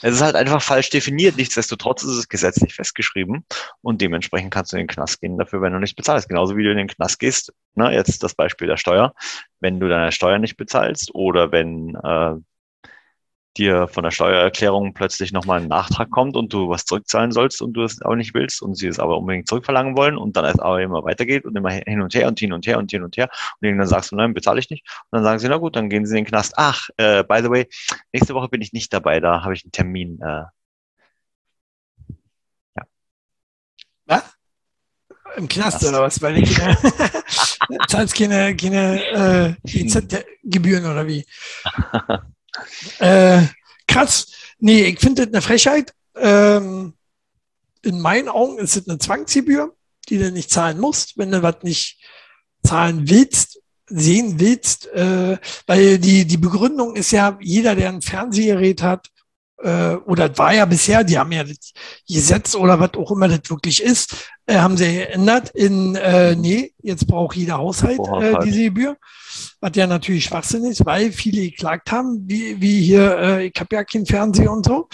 [0.02, 1.38] Es ist halt einfach falsch definiert.
[1.38, 3.46] Nichtsdestotrotz ist es gesetzlich festgeschrieben
[3.82, 6.28] und dementsprechend kannst du in den Knast gehen dafür, wenn du nicht bezahlst.
[6.30, 7.54] Genauso wie du in den Knast gehst.
[7.76, 9.14] Ne, jetzt das Beispiel der Steuer.
[9.60, 12.36] Wenn du deine Steuer nicht bezahlst oder wenn äh,
[13.58, 17.74] dir von der Steuererklärung plötzlich nochmal ein Nachtrag kommt und du was zurückzahlen sollst und
[17.74, 20.60] du es auch nicht willst und sie es aber unbedingt zurückverlangen wollen und dann es
[20.60, 23.18] aber immer weitergeht und immer hin und her und hin und her und hin und
[23.18, 24.88] her und irgendwann sagst du, nein, bezahle ich nicht.
[25.10, 26.54] Und dann sagen sie, na gut, dann gehen sie in den Knast.
[26.56, 27.68] Ach, äh, by the way,
[28.14, 30.20] nächste Woche bin ich nicht dabei, da habe ich einen Termin.
[30.22, 30.46] Äh,
[32.76, 32.84] ja.
[34.06, 34.38] Was?
[35.36, 36.22] Im Knast oder was?
[36.22, 36.78] Weil ich keine,
[37.88, 41.26] zahlst keine, keine äh, gebühren oder wie?
[43.00, 43.44] Äh,
[43.88, 44.28] krass.
[44.60, 45.94] Nee, ich finde das eine Frechheit.
[46.16, 46.94] Ähm,
[47.84, 49.76] in meinen Augen ist es eine Zwangsgebühr,
[50.10, 52.00] die du nicht zahlen musst, wenn du was nicht
[52.64, 54.88] zahlen willst, sehen willst.
[54.88, 59.10] Äh, weil die, die Begründung ist ja, jeder, der ein Fernsehgerät hat,
[59.64, 61.74] äh, oder war ja bisher, die haben ja das
[62.08, 66.74] Gesetz oder was auch immer das wirklich ist, äh, haben sie geändert in, äh, nee,
[66.82, 68.98] jetzt braucht jeder Haushalt äh, diese Gebühr
[69.60, 73.76] was ja natürlich Schwachsinn ist, weil viele geklagt haben, wie, wie hier, äh, ich habe
[73.76, 74.90] ja kein Fernseher und so,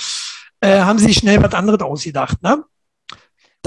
[0.62, 2.42] äh, haben sie schnell was anderes ausgedacht.
[2.44, 2.64] Ne?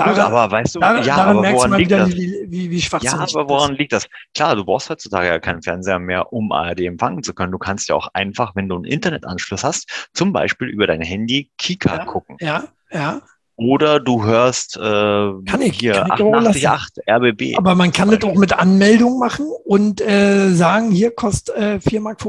[0.00, 2.10] Daran, Gut, aber weißt du, daran, ja, daran aber woran liegt wieder, das?
[2.10, 4.06] Wie, wie, wie ja, aber woran liegt das?
[4.34, 7.52] Klar, du brauchst heutzutage ja keinen Fernseher mehr, um ARD empfangen zu können.
[7.52, 11.50] Du kannst ja auch einfach, wenn du einen Internetanschluss hast, zum Beispiel über dein Handy
[11.58, 12.36] Kika ja, gucken.
[12.40, 13.20] Ja, ja.
[13.56, 17.58] Oder du hörst äh, kann ich, hier kann 888 RBB.
[17.58, 22.00] Aber man kann das auch mit Anmeldung machen und äh, sagen, hier kostet äh, 4,50
[22.00, 22.20] Mark.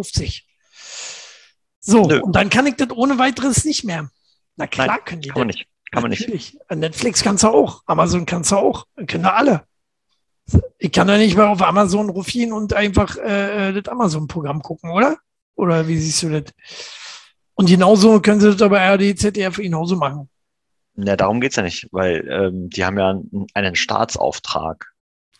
[1.79, 2.19] So, Nö.
[2.19, 4.09] und dann kann ich das ohne weiteres nicht mehr.
[4.57, 5.45] Na klar Nein, können die das.
[5.45, 5.67] Nicht.
[5.91, 6.53] Kann man Natürlich.
[6.53, 6.71] nicht.
[6.71, 9.63] Netflix kannst du auch, Amazon kannst du auch, können da alle.
[10.77, 15.17] Ich kann ja nicht mehr auf Amazon rufen und einfach äh, das Amazon-Programm gucken, oder?
[15.55, 16.53] Oder wie siehst du das?
[17.55, 20.29] Und genauso können sie das aber RD, ZDF genauso machen.
[20.95, 24.91] Ja, darum geht's ja nicht, weil ähm, die haben ja einen, einen Staatsauftrag.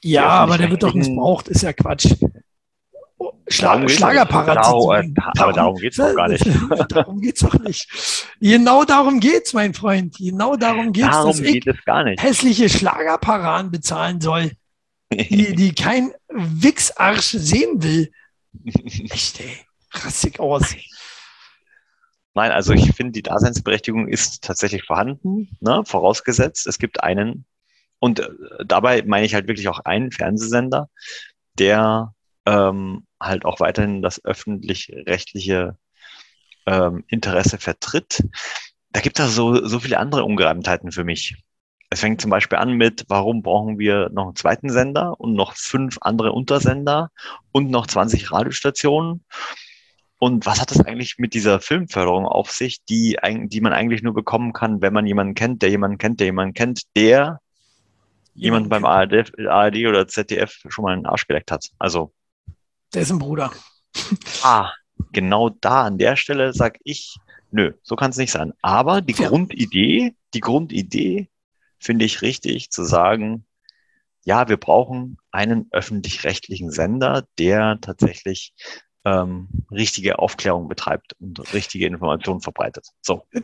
[0.04, 2.14] Ja, aber der wird doch missbraucht, ist ja Quatsch.
[3.48, 4.58] Schla Schlagerparat.
[4.58, 6.46] Darum, äh, aber darum geht's doch gar nicht.
[6.90, 7.88] darum geht's doch nicht.
[8.40, 10.16] Genau darum geht's, mein Freund.
[10.18, 12.22] Genau darum geht's, darum dass geht ich gar nicht.
[12.22, 14.52] hässliche Schlagerparaden bezahlen soll,
[15.12, 18.12] die, die kein Wichsarsch sehen will.
[18.66, 19.58] Echt, ey.
[19.94, 20.76] Rassig aus.
[22.34, 25.84] Nein, also ich finde, die Daseinsberechtigung ist tatsächlich vorhanden, ne?
[25.86, 27.46] vorausgesetzt, es gibt einen,
[28.00, 28.30] und äh,
[28.66, 30.90] dabei meine ich halt wirklich auch einen Fernsehsender,
[31.60, 32.14] der
[32.46, 35.78] ähm, halt auch weiterhin das öffentlich-rechtliche
[36.66, 38.24] ähm, Interesse vertritt.
[38.92, 41.36] Da gibt es so, so viele andere Ungereimtheiten für mich.
[41.90, 45.56] Es fängt zum Beispiel an mit, warum brauchen wir noch einen zweiten Sender und noch
[45.56, 47.12] fünf andere Untersender
[47.52, 49.26] und noch 20 Radiostationen?
[50.18, 54.14] Und was hat das eigentlich mit dieser Filmförderung auf sich, die, die man eigentlich nur
[54.14, 57.42] bekommen kann, wenn man jemanden kennt, der jemanden kennt, der jemanden kennt, der
[58.36, 61.72] jemand beim ARD, ARD oder ZDF schon mal einen Arsch geleckt hat?
[61.80, 62.14] Also.
[62.94, 63.52] Dessen Bruder.
[64.44, 64.72] Ah,
[65.12, 67.16] genau da an der Stelle sag ich,
[67.52, 68.54] nö, so kann es nicht sein.
[68.62, 69.28] Aber die ja.
[69.28, 71.30] Grundidee, die Grundidee
[71.80, 73.46] finde ich richtig zu sagen,
[74.24, 78.54] ja, wir brauchen einen öffentlich-rechtlichen Sender, der tatsächlich
[79.04, 82.88] ähm, richtige Aufklärung betreibt und richtige Informationen verbreitet.
[83.02, 83.26] So.
[83.32, 83.44] Das,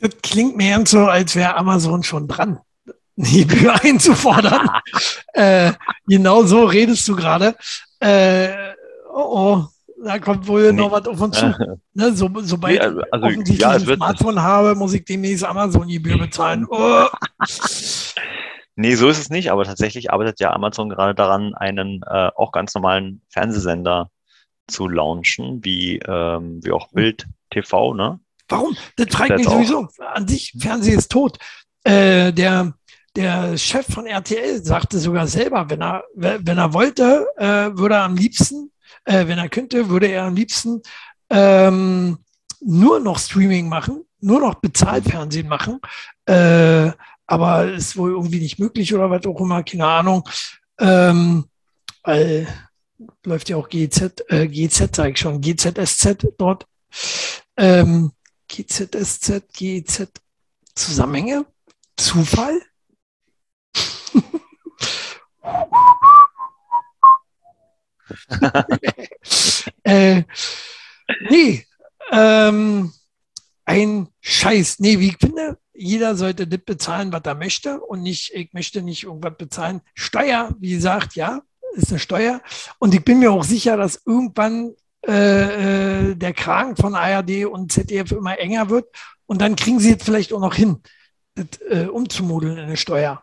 [0.00, 2.60] das klingt mir so, als wäre Amazon schon dran,
[3.16, 4.68] die Gebühr einzufordern.
[5.32, 5.72] äh,
[6.06, 7.56] genau so redest du gerade.
[8.00, 8.74] Äh,
[9.12, 9.66] oh, oh,
[10.04, 10.80] da kommt wohl nee.
[10.80, 11.78] noch was auf uns zu.
[11.94, 16.18] ne, so, sobald nee, also, also, ich ja, ein Smartphone habe, muss ich demnächst Amazon-Gebühr
[16.18, 16.66] bezahlen.
[16.70, 17.06] Oh.
[18.76, 22.52] nee, so ist es nicht, aber tatsächlich arbeitet ja Amazon gerade daran, einen äh, auch
[22.52, 24.10] ganz normalen Fernsehsender
[24.66, 28.20] zu launchen, wie, ähm, wie auch Bild TV, ne?
[28.48, 28.76] Warum?
[28.96, 29.88] Das fragt mich sowieso.
[30.14, 31.38] An sich, Fernsehen ist tot.
[31.84, 32.74] Äh, der,
[33.16, 38.04] der Chef von RTL sagte sogar selber, wenn er, wenn er wollte, äh, würde er
[38.04, 38.70] am liebsten
[39.04, 40.82] äh, wenn er könnte, würde er am liebsten
[41.30, 42.18] ähm,
[42.60, 45.80] nur noch Streaming machen, nur noch Bezahlfernsehen machen.
[46.26, 46.92] Äh,
[47.26, 50.28] aber ist wohl irgendwie nicht möglich oder was auch immer, keine Ahnung.
[50.80, 51.44] Ähm,
[52.02, 52.48] weil
[53.24, 56.66] läuft ja auch GZ, äh, GZ sage ich schon, GZSZ dort.
[57.56, 58.12] Ähm,
[58.48, 60.10] GZSZ, GZ
[60.74, 61.46] Zusammenhänge?
[61.96, 62.60] Zufall?
[69.82, 70.22] äh,
[71.30, 71.66] nee,
[72.12, 72.92] ähm,
[73.64, 74.78] ein Scheiß.
[74.80, 78.82] Nee, wie ich finde, jeder sollte das bezahlen, was er möchte und nicht, ich möchte
[78.82, 79.80] nicht irgendwas bezahlen.
[79.94, 81.42] Steuer, wie gesagt, ja,
[81.74, 82.40] ist eine Steuer.
[82.78, 84.74] Und ich bin mir auch sicher, dass irgendwann
[85.06, 88.86] äh, äh der Kragen von ARD und ZDF immer enger wird.
[89.26, 90.82] Und dann kriegen sie jetzt vielleicht auch noch hin,
[91.34, 93.22] das äh, umzumodeln in eine Steuer.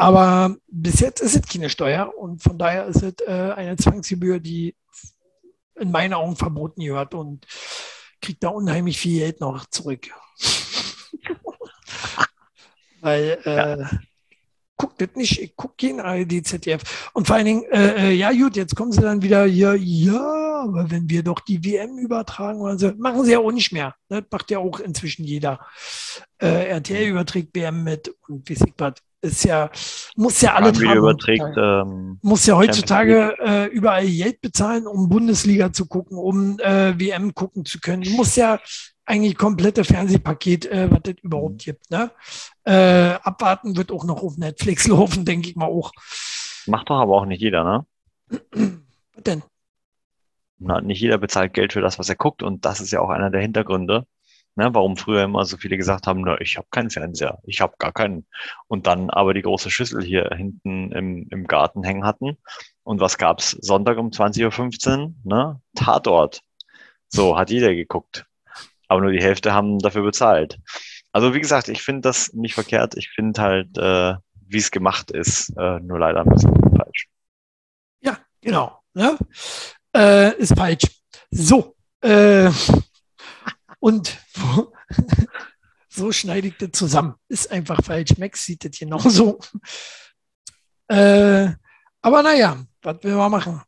[0.00, 4.38] Aber bis jetzt ist es keine Steuer und von daher ist es äh, eine Zwangsgebühr,
[4.38, 4.76] die
[5.74, 7.46] in meinen Augen verboten gehört und
[8.22, 10.06] kriegt da unheimlich viel Geld noch zurück.
[13.00, 13.90] Weil äh, ja.
[14.76, 17.10] guckt das nicht, ich gucke kein ARD, ZDF.
[17.12, 20.62] Und vor allen Dingen, äh, äh, ja gut, jetzt kommen sie dann wieder hier, ja,
[20.62, 23.96] aber wenn wir doch die WM übertragen oder so, machen sie ja auch nicht mehr.
[24.08, 25.58] Das macht ja auch inzwischen jeder.
[26.38, 29.70] Äh, RTL überträgt WM mit und wie ich was ist ja,
[30.16, 35.86] muss ja alle überträgt, ähm, muss ja heutzutage äh, überall Geld bezahlen, um Bundesliga zu
[35.86, 38.02] gucken, um äh, WM gucken zu können.
[38.02, 38.60] Du musst ja
[39.04, 41.58] eigentlich komplette Fernsehpaket, äh, was es überhaupt mhm.
[41.58, 41.90] gibt.
[41.90, 42.10] Ne?
[42.64, 45.92] Äh, abwarten wird auch noch auf Netflix laufen, denke ich mal auch.
[46.66, 47.86] Macht doch aber auch nicht jeder, ne?
[49.14, 49.42] was denn?
[50.58, 53.10] Na, nicht jeder bezahlt Geld für das, was er guckt und das ist ja auch
[53.10, 54.06] einer der Hintergründe,
[54.58, 57.74] Ne, warum früher immer so viele gesagt haben, na, ich habe keinen Fernseher, ich habe
[57.78, 58.26] gar keinen.
[58.66, 62.38] Und dann aber die große Schüssel hier hinten im, im Garten hängen hatten.
[62.82, 65.12] Und was gab's Sonntag um 20.15 Uhr?
[65.22, 65.60] Ne?
[65.76, 66.40] Tatort.
[67.06, 68.26] So hat jeder geguckt.
[68.88, 70.58] Aber nur die Hälfte haben dafür bezahlt.
[71.12, 72.96] Also wie gesagt, ich finde das nicht verkehrt.
[72.96, 77.06] Ich finde halt, äh, wie es gemacht ist, äh, nur leider ein bisschen falsch.
[78.00, 78.82] Ja, genau.
[78.92, 79.16] Ne?
[79.94, 80.82] Äh, ist falsch.
[81.30, 82.50] So, äh,
[83.80, 84.18] und
[85.88, 87.14] so schneide ich das zusammen.
[87.28, 88.16] Ist einfach falsch.
[88.18, 89.38] Max sieht das genauso.
[90.88, 91.50] Äh,
[92.00, 93.60] aber naja, was will man machen?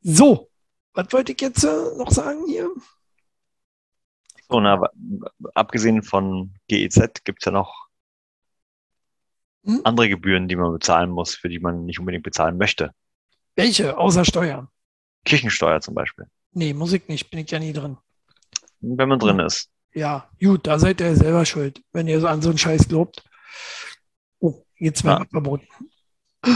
[0.00, 0.50] So,
[0.94, 2.70] was wollte ich jetzt äh, noch sagen hier?
[4.48, 4.80] So, na,
[5.54, 7.88] abgesehen von GEZ gibt es ja noch
[9.64, 9.80] hm?
[9.84, 12.92] andere Gebühren, die man bezahlen muss, für die man nicht unbedingt bezahlen möchte.
[13.56, 13.98] Welche?
[13.98, 14.68] Außer Steuern?
[15.24, 16.26] Kirchensteuer zum Beispiel.
[16.52, 17.98] Nee, Musik nicht, bin ich ja nie drin
[18.84, 19.70] wenn man drin ist.
[19.94, 23.22] Ja, gut, da seid ihr selber schuld, wenn ihr so an so einen Scheiß lobt.
[24.40, 25.26] Oh, jetzt wird ja.
[25.30, 25.66] verboten.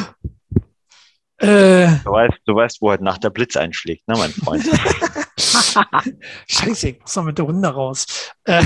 [1.41, 4.65] Äh, du, weißt, du weißt, wo heute Nacht der Blitz einschlägt, ne, mein Freund?
[6.49, 8.33] Scheiße, ich muss noch mit der Runde raus.
[8.43, 8.65] Äh,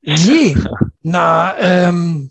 [0.00, 0.56] nee,
[1.02, 2.30] na, ähm,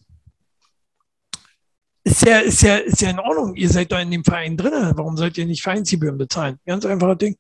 [2.04, 3.56] ist ja, ist, ja, ist ja in Ordnung.
[3.56, 4.94] Ihr seid da in dem Verein drin.
[4.96, 6.58] Warum sollt ihr nicht Vereinsgebühren bezahlen?
[6.66, 7.38] Ganz einfacher Ding.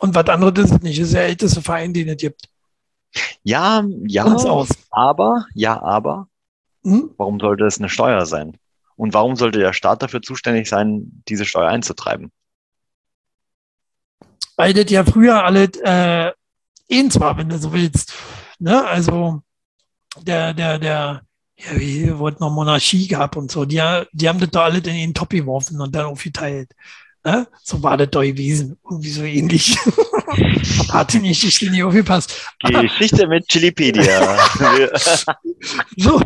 [0.00, 0.98] Und was anderes ist es nicht.
[1.00, 2.42] Das ist der älteste Verein, den es gibt.
[3.42, 4.68] Ja, ja, aus.
[4.90, 6.28] aber, ja, aber,
[6.84, 7.10] hm?
[7.16, 8.58] warum sollte es eine Steuer sein?
[8.96, 12.32] Und warum sollte der Staat dafür zuständig sein, diese Steuer einzutreiben?
[14.56, 16.32] Weil das ja früher alles äh,
[16.88, 18.14] ins war, wenn du so willst.
[18.58, 18.84] Ne?
[18.86, 19.42] Also
[20.22, 21.22] der, der, der,
[21.56, 23.82] ja, wie wurde noch Monarchie gehabt und so, die,
[24.12, 26.70] die haben das da alle in den Top geworfen und dann aufgeteilt.
[27.26, 27.48] Ne?
[27.64, 28.78] So war das gewesen.
[28.88, 29.76] Irgendwie so ähnlich.
[30.92, 32.40] Hatte nicht Geschichte nicht aufgepasst.
[32.60, 34.38] Geschichte mit Chilipedia.
[35.96, 36.22] so,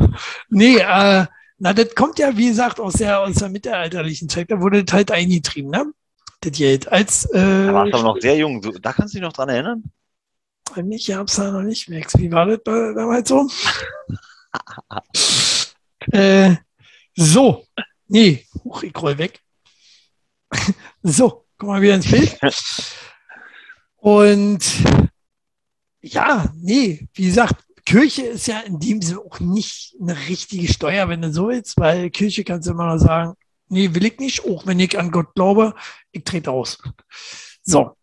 [0.51, 1.25] nee, äh,
[1.57, 4.51] na, das kommt ja, wie gesagt, aus der, aus der mittelalterlichen Zeit.
[4.51, 5.91] Da wurde das halt eingetrieben, ne?
[6.43, 6.93] Das Geld.
[6.93, 8.61] Als, äh, da warst du aber noch sehr jung.
[8.83, 9.85] Da kannst du dich noch dran erinnern?
[10.91, 12.13] Ich hab's da noch nicht, Max.
[12.19, 13.49] Wie war das damals so?
[16.13, 16.57] äh,
[17.17, 17.65] so.
[18.07, 19.41] Nee, Huch, ich roll weg.
[21.03, 22.39] so, komm mal wieder ins Bild.
[23.97, 24.65] Und
[26.01, 31.09] ja, nee, wie gesagt, Kirche ist ja in dem Sinne auch nicht eine richtige Steuer,
[31.09, 33.35] wenn du so willst, weil Kirche kannst du immer noch sagen,
[33.69, 35.75] nee, will ich nicht, auch wenn ich an Gott glaube,
[36.13, 36.79] ich trete aus.
[37.63, 37.97] So.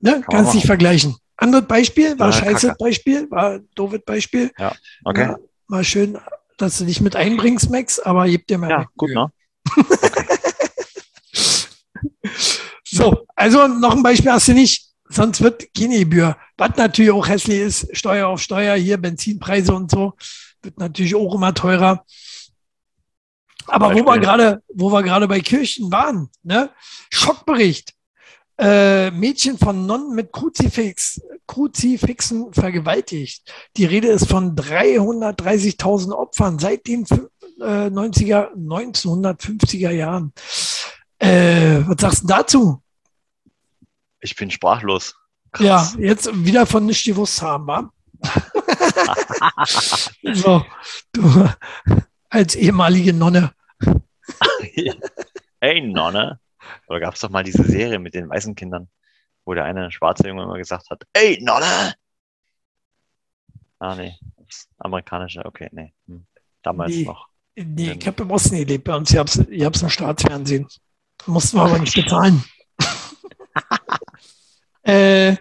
[0.00, 1.16] Ne, kannst dich vergleichen.
[1.36, 2.78] Anderes Beispiel, war ja, scheiße Kacke.
[2.78, 4.52] Beispiel, war doofes Beispiel.
[4.58, 4.74] Ja,
[5.04, 5.22] okay.
[5.22, 5.36] Ja,
[5.68, 6.18] war schön,
[6.58, 8.70] dass du dich mit einbringst, Max, aber gib dir mal.
[8.70, 9.32] Ja, gut, ne?
[12.84, 16.36] so, also noch ein Beispiel hast du nicht, sonst wird keine Gebühr.
[16.56, 20.14] Was natürlich auch hässlich ist, Steuer auf Steuer, hier Benzinpreise und so,
[20.62, 22.04] wird natürlich auch immer teurer.
[23.66, 26.70] Aber wo wir gerade, wo wir gerade bei Kirchen waren, ne?
[27.10, 27.94] Schockbericht.
[28.56, 33.42] Äh, Mädchen von Nonnen mit Kruzifix, Kruzifixen vergewaltigt.
[33.76, 37.02] Die Rede ist von 330.000 Opfern seit den
[37.60, 40.32] äh, 90er, 1950er Jahren.
[41.18, 42.83] Äh, was sagst du dazu?
[44.24, 45.14] Ich bin sprachlos.
[45.52, 45.96] Krass.
[45.98, 47.92] Ja, jetzt wieder von nicht gewusst haben, wa?
[50.32, 50.64] so,
[51.12, 51.48] du
[52.30, 53.52] als ehemalige Nonne.
[55.60, 56.40] hey, Nonne.
[56.88, 58.88] Oder gab es doch mal diese Serie mit den weißen Kindern,
[59.44, 61.94] wo der eine schwarze Junge immer gesagt hat, ey, Nonne!
[63.78, 64.14] Ah, nee,
[64.78, 65.92] amerikanische, okay, nee.
[66.06, 66.24] Hm.
[66.62, 67.28] Damals nee, noch.
[67.56, 69.12] Nee, ich habe im Osten gelebt bei uns.
[69.12, 70.66] Ich habe es im Staatsfernsehen.
[71.26, 72.42] Mussten wir aber nicht bezahlen.
[74.82, 75.36] äh,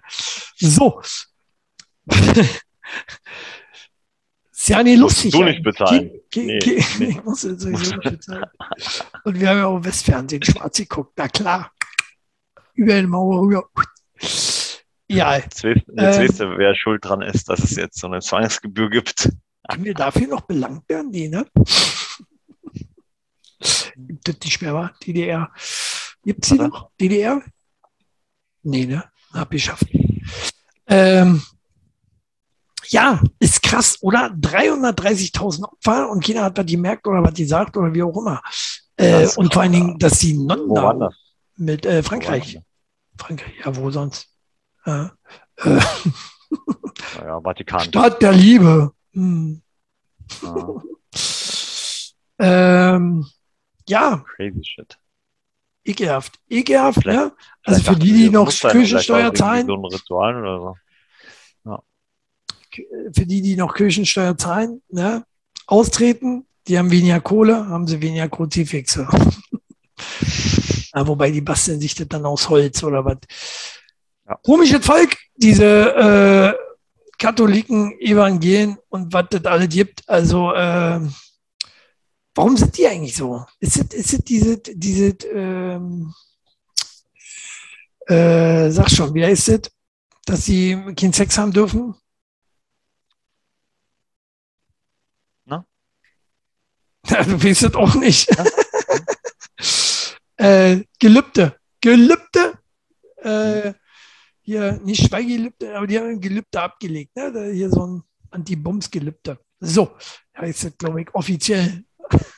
[0.56, 1.02] so.
[4.64, 5.32] Ist ja nicht lustig.
[5.32, 6.12] Du nicht bezahlen.
[6.30, 7.06] Ge nee, ge nee.
[7.10, 8.46] Ich muss sowieso nicht bezahlen.
[9.26, 11.14] Und wir haben ja auch Westfernsehen schwarz geguckt.
[11.18, 11.72] Na klar.
[12.74, 13.68] Über den Mauer rüber.
[15.10, 15.36] Ja.
[15.36, 18.90] Jetzt jetzt äh, weißt du, wer schuld dran ist, dass es jetzt so eine Zwangsgebühr
[18.90, 19.30] gibt.
[19.70, 21.12] Können wir dafür noch belangt werden?
[21.12, 21.46] Nee, ne?
[23.96, 24.92] Gibt es nicht mehr, wa?
[25.06, 25.52] DDR.
[26.24, 26.90] Gibt es sie noch?
[27.00, 27.42] DDR?
[28.64, 29.04] Nee, ne?
[29.34, 29.88] Hab ich geschafft.
[30.88, 31.42] Ähm,
[32.88, 34.28] ja, ist krass, oder?
[34.28, 38.42] 330.000 Opfer und keiner hat was gemerkt oder was gesagt oder wie auch immer.
[38.98, 41.10] Äh, und vor allen Dingen, dass die Nonnen da
[41.56, 42.60] mit äh, Frankreich.
[43.18, 44.28] Frankreich, ja, wo sonst?
[44.86, 45.10] Äh, äh,
[47.18, 47.82] naja, Vatikan.
[47.82, 48.92] Stadt der Liebe.
[49.14, 49.62] Hm.
[50.42, 50.82] Ja.
[52.96, 53.26] ähm,
[53.88, 54.24] ja.
[54.36, 54.98] Crazy shit.
[55.86, 56.40] Ekelhaft.
[56.50, 57.34] Ekelhaft, ne?
[57.64, 59.68] Also für die, die noch Kirchensteuer zahlen.
[59.68, 60.76] So Ritual oder so
[63.14, 65.26] für die, die noch Kirchensteuer zahlen, ne,
[65.68, 69.08] austreten, die haben weniger Kohle, haben sie weniger Kruzifixe.
[70.94, 73.18] ja, wobei die basteln sich das dann aus Holz oder was.
[74.28, 74.38] Ja.
[74.44, 76.54] Komisches Volk, diese äh,
[77.18, 80.08] Katholiken, Evangelien und was das alles gibt.
[80.08, 81.00] Also, äh,
[82.36, 83.46] warum sind die eigentlich so?
[83.60, 86.14] Ist es, ist es diese, diese ähm,
[88.08, 89.62] äh, sag schon, wie heißt es,
[90.26, 91.96] dass sie keinen Sex haben dürfen?
[97.10, 98.30] Ja, du weißt es auch nicht.
[100.38, 101.58] äh, Gelübde.
[101.82, 102.60] Gelübde.
[103.18, 103.74] Äh,
[104.42, 107.16] hier, nicht Schweigelübde, aber die haben ein Gelübde abgelegt.
[107.16, 107.52] Ne?
[107.54, 109.40] Hier so ein Anti-Bums-Gelübde.
[109.60, 109.96] So,
[110.38, 111.84] heißt das, glaube ich, offiziell.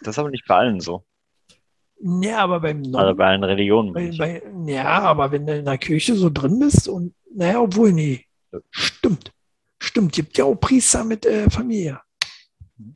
[0.01, 1.03] Das ist aber nicht bei allen so.
[1.99, 3.93] Ja, aber beim Nonnen, Also bei allen Religionen.
[3.93, 7.93] Bei, bei, ja, aber wenn du in der Kirche so drin bist und, naja, obwohl,
[7.93, 8.25] nee,
[8.69, 9.31] stimmt.
[9.79, 12.01] Stimmt, gibt ja auch Priester mit äh, Familie.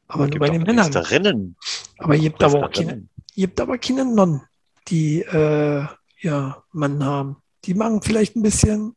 [0.07, 0.91] Aber nur bei den Männern.
[0.91, 1.55] Priesterinnen.
[1.97, 3.07] Aber ihr habt aber auch keine,
[3.39, 4.41] habt aber keine Nonnen,
[4.88, 5.86] die äh,
[6.19, 7.38] ja Mann haben.
[7.65, 8.95] Die machen vielleicht ein bisschen.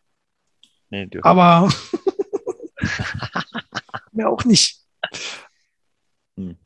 [0.90, 1.72] Nee, aber
[4.12, 4.80] mehr auch nicht.
[6.36, 6.56] Hm.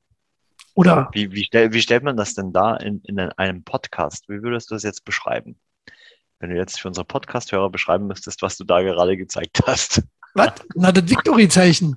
[0.77, 1.09] Oder?
[1.13, 4.29] Wie, wie, stell, wie stellt man das denn da in, in einem Podcast?
[4.29, 5.57] Wie würdest du das jetzt beschreiben?
[6.39, 10.03] Wenn du jetzt für unsere Podcast-Hörer beschreiben müsstest, was du da gerade gezeigt hast.
[10.35, 10.53] Was?
[10.75, 11.97] Na, das Victory-Zeichen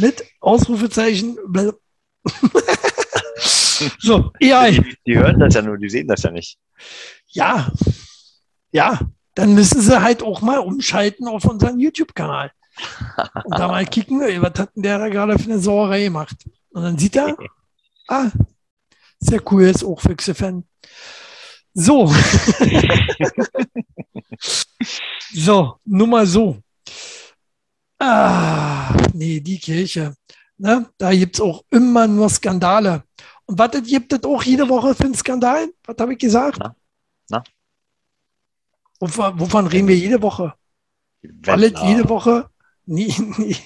[0.00, 1.36] mit Ausrufezeichen.
[3.98, 4.72] So, AI.
[4.72, 6.58] Die, die hören das ja nur, die sehen das ja nicht.
[7.28, 7.72] Ja,
[8.72, 8.98] ja,
[9.34, 12.52] dann müssen sie halt auch mal umschalten auf unseren YouTube-Kanal.
[13.44, 16.36] Und da mal kicken, was hat denn der da gerade für eine Sauerei gemacht?
[16.72, 17.38] Und dann sieht er,
[18.10, 18.30] ah,
[19.18, 20.64] sehr cool, ist auch Füchse-Fan.
[21.74, 22.06] So.
[25.32, 26.58] so, nur mal so.
[27.98, 30.14] Ah, nee, die Kirche.
[30.56, 30.90] Ne?
[30.98, 33.04] Da gibt es auch immer nur Skandale.
[33.46, 35.68] Und was gibt es auch jede Woche für einen Skandal?
[35.84, 36.58] Was habe ich gesagt?
[36.58, 36.74] Na?
[37.28, 37.44] Na?
[38.98, 40.54] Wovon, wovon reden wir jede Woche?
[41.46, 42.50] Alles jede Woche?
[42.86, 43.56] Nee, nee,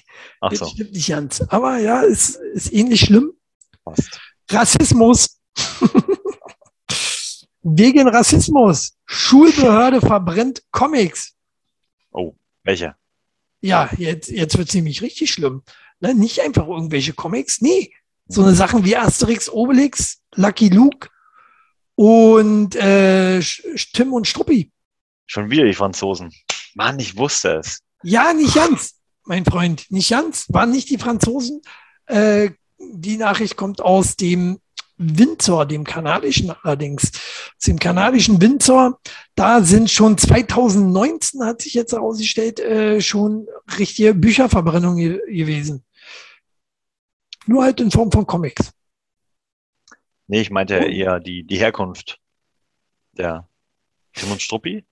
[0.40, 1.40] Ach das so, stimmt nicht ganz.
[1.48, 3.32] Aber ja, ist, ist ähnlich schlimm.
[3.84, 4.20] passt.
[4.50, 5.40] Rassismus.
[7.62, 8.94] Wegen Rassismus.
[9.06, 11.34] Schulbehörde verbrennt Comics.
[12.10, 12.94] Oh, welche?
[13.60, 15.62] Ja, jetzt, jetzt wird es nämlich richtig schlimm.
[16.00, 17.92] Ne, nicht einfach irgendwelche Comics, nee.
[18.26, 21.08] So eine Sachen wie Asterix, Obelix, Lucky Luke
[21.94, 23.40] und äh,
[23.92, 24.70] Tim und Struppi.
[25.26, 26.32] Schon wieder die Franzosen.
[26.74, 27.80] Mann, ich wusste es.
[28.02, 30.46] Ja, nicht ganz, mein Freund, nicht ganz.
[30.50, 31.62] Waren nicht die Franzosen.
[32.06, 32.50] Äh,
[32.92, 34.58] die Nachricht kommt aus dem
[34.96, 37.10] Windsor, dem kanadischen allerdings.
[37.56, 39.00] Aus dem kanadischen Windsor.
[39.34, 45.84] Da sind schon 2019, hat sich jetzt herausgestellt, äh, schon richtige Bücherverbrennungen ge gewesen.
[47.46, 48.72] Nur halt in Form von Comics.
[50.26, 50.86] Nee, ich meinte Oh.
[50.86, 52.20] eher die, die Herkunft
[53.12, 53.48] der
[54.14, 54.84] Tim und Struppi.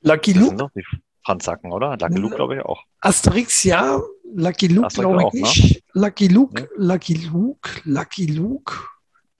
[0.00, 0.84] Lucky Das sind Luke, die
[1.24, 1.96] Franzacken, oder?
[1.96, 2.82] Lucky Luke, glaube ich, auch.
[3.00, 4.00] Asterix, ja.
[4.32, 5.40] Lucky Luke, glaube ich auch, ne?
[5.40, 5.84] nicht.
[5.92, 6.68] Lucky Luke, Nee.
[6.76, 8.72] Lucky Luke, Lucky Luke.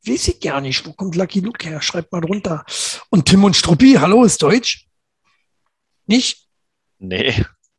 [0.07, 0.87] Weiß ich gar nicht.
[0.87, 1.81] Wo kommt Lucky Luke her?
[1.81, 2.65] Schreibt mal drunter.
[3.11, 4.87] Und Tim und Struppi, hallo, ist Deutsch?
[6.07, 6.47] Nicht?
[6.99, 7.33] Nee,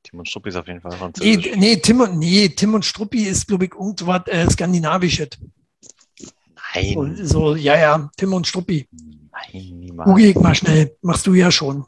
[0.03, 1.45] Tim und Struppi ist auf jeden Fall französisch.
[1.51, 5.29] Nee, nee, Tim und, nee, Tim und Struppi ist, glaube ich, irgendwas äh, Skandinavisches.
[6.17, 8.87] So, Nein, so, ja, ja, Tim und Struppi.
[8.91, 10.07] nein, niemals.
[10.09, 10.97] Google ich mal schnell.
[11.01, 11.85] Machst du ja schon.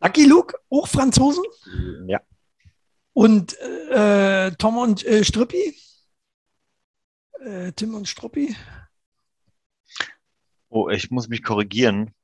[0.00, 1.42] Lucky Luke, auch Franzosen?
[2.06, 2.20] Ja,
[3.16, 5.74] Und äh, Tom und äh, Struppi?
[7.40, 8.54] Äh, Tim und Struppi?
[10.68, 12.14] oh, ich muss mich korrigieren.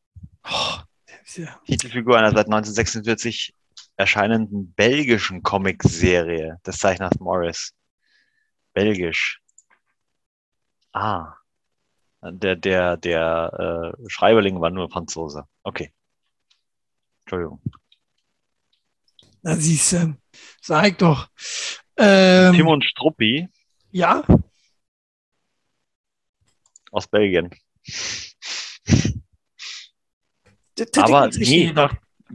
[0.45, 0.80] Oh,
[1.36, 3.55] ja- Titelfigur einer seit 1946
[3.97, 7.72] erscheinenden belgischen Comicserie des Zeichners Morris.
[8.74, 9.40] Belgisch.
[10.93, 11.36] Ah.
[12.20, 15.45] Der, der, der äh, Schreiberling war nur Franzose.
[15.62, 15.90] Okay.
[17.20, 17.62] Entschuldigung.
[19.40, 20.21] Na, siehst du,
[20.60, 21.28] sag doch.
[21.96, 23.48] Ähm, Tim und Struppi
[23.92, 24.24] ja,
[26.90, 27.50] aus Belgien.
[30.96, 31.72] Aber nee.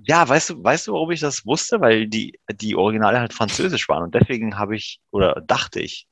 [0.05, 1.81] Ja, weißt du, weißt du, warum ich das wusste?
[1.81, 6.07] Weil die, die Originale halt französisch waren und deswegen habe ich, oder dachte ich,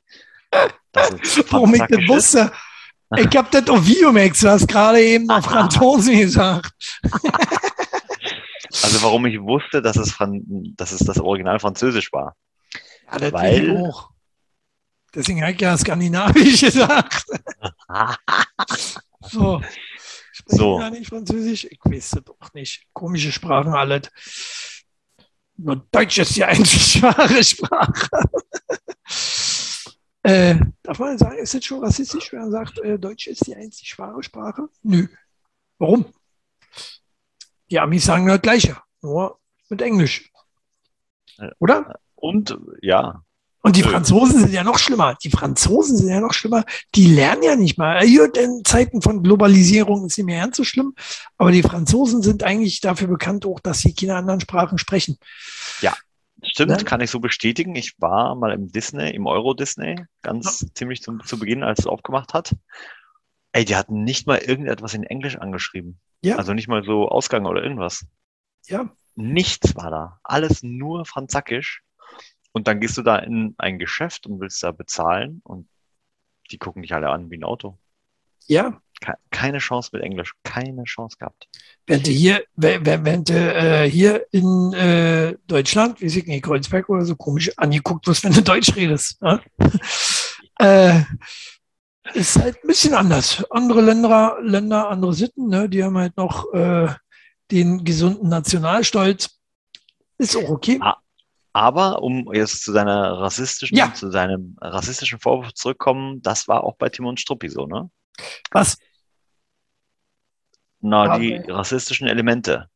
[0.92, 2.52] dass es Warum ich das wusste?
[3.16, 6.74] Ich hab das auf Videomax, du hast gerade eben noch Franzosen gesagt.
[8.86, 12.36] Also warum ich wusste, dass es, dass es das Original französisch war.
[13.12, 14.12] Ja, das Weil- ich auch.
[15.14, 17.26] Deswegen habe ich ja skandinavisch gesagt.
[19.28, 19.60] So.
[20.32, 20.80] Sprechen So.
[20.80, 21.66] ja nicht Französisch?
[21.66, 22.86] Ich weiß das doch nicht.
[22.94, 24.02] Komische Sprachen alle.
[25.58, 28.08] Nur Deutsch ist die einzig wahre Sprache.
[30.24, 33.56] äh, darf man sagen, ist das schon rassistisch, wenn man sagt, äh, Deutsch ist die
[33.56, 34.68] einzig wahre Sprache?
[34.84, 35.08] Nö.
[35.80, 36.06] Warum?
[37.72, 39.40] Die Amis sagen das Gleiche, nur
[39.70, 40.32] mit Englisch.
[41.38, 41.52] Ja.
[41.60, 42.00] Oder?
[42.16, 43.24] Und ja,
[43.62, 43.84] Und die.
[43.84, 45.18] Franzosen sind ja noch schlimmer.
[45.24, 46.64] Die Franzosen sind ja noch schlimmer.
[46.94, 48.04] Die lernen ja nicht mal.
[48.04, 50.94] In Zeiten von Globalisierung ist nicht mehr ganz so schlimm.
[51.38, 55.18] Aber die Franzosen sind eigentlich dafür bekannt, auch, dass sie keine anderen Sprachen sprechen.
[56.44, 56.84] stimmt, Ne?
[56.84, 57.76] kann ich so bestätigen.
[57.76, 61.88] Ich war mal im Disney, im Euro Disney, ganz ziemlich zum, zu Beginn, als es
[61.88, 62.56] aufgemacht hat.
[63.52, 66.00] Ey, die hatten nicht mal irgendetwas in Englisch angeschrieben.
[66.22, 66.38] Ja.
[66.38, 68.06] Also nicht mal so Ausgang oder irgendwas.
[68.68, 70.20] Ja, Nichts war da.
[70.24, 71.82] Alles nur franzakisch.
[72.52, 75.68] Und dann gehst du da in ein Geschäft und willst da bezahlen und
[76.52, 77.78] die gucken dich alle an wie ein Auto.
[78.48, 78.82] ja.
[79.02, 80.34] Ke- Keine Chance mit Englisch.
[80.44, 81.50] Keine Chance gehabt.
[81.86, 87.18] Wenn du hier, wenn du äh, hier in äh, Deutschland, wie nicht, Kreuzberg oder so
[87.18, 89.22] komisch angeguckt wirst, wenn du Deutsch redest.
[89.22, 89.42] Ne?
[90.60, 91.02] äh,
[92.14, 93.44] ist halt ein bisschen anders.
[93.50, 95.68] Andere Länder, Länder, andere Sitten, ne?
[95.70, 96.88] die haben halt noch äh,
[97.52, 99.40] den gesunden Nationalstolz.
[100.18, 100.80] Ist auch okay.
[100.82, 100.98] Ah.
[101.54, 103.94] Aber um jetzt zu deiner rassistischen, Ja.
[103.94, 107.90] zu deinem rassistischen Vorwurf zurückkommen, das war auch bei Tim und Struppi so, ne?
[108.52, 108.78] Was?
[110.82, 112.70] Na, Ja, die rassistischen Elemente.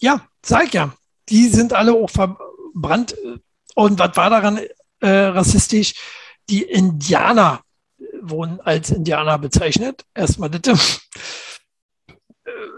[0.00, 0.92] Ja, sag ich ja.
[1.28, 3.16] Die sind alle auch verbrannt.
[3.74, 4.60] Und was war daran
[5.00, 5.94] äh, rassistisch?
[6.48, 7.62] Die Indianer
[8.30, 10.04] wurden als Indianer bezeichnet.
[10.14, 11.00] Erstmal das.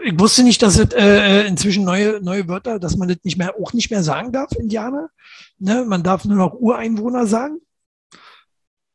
[0.04, 3.54] Ich wusste nicht, dass es äh, inzwischen neue, neue Wörter, dass man das nicht mehr,
[3.60, 5.10] auch nicht mehr sagen darf, Indianer.
[5.58, 5.84] Ne?
[5.84, 7.60] Man darf nur noch Ureinwohner sagen.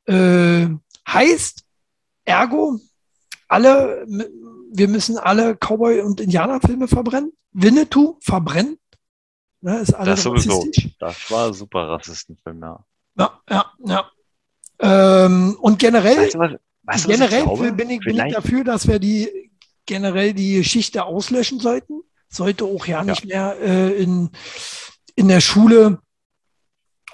[0.05, 0.67] Äh,
[1.07, 1.63] heißt,
[2.25, 2.79] ergo,
[3.47, 7.33] alle, wir müssen alle Cowboy- und Indianerfilme verbrennen.
[7.51, 8.79] Winnetou verbrennen.
[9.61, 10.65] Ne, ist alles das sowieso.
[10.99, 12.83] Das war super Rassistenfilm, ja.
[13.15, 14.11] Ja, ja, ja.
[14.83, 16.51] Ähm, und generell, weißt du, was,
[16.83, 19.29] weißt du, generell bin, ich, bin ich dafür, dass wir die
[19.85, 22.01] generell die Geschichte auslöschen sollten.
[22.29, 24.29] Sollte auch ja nicht mehr äh, in,
[25.15, 25.99] in der Schule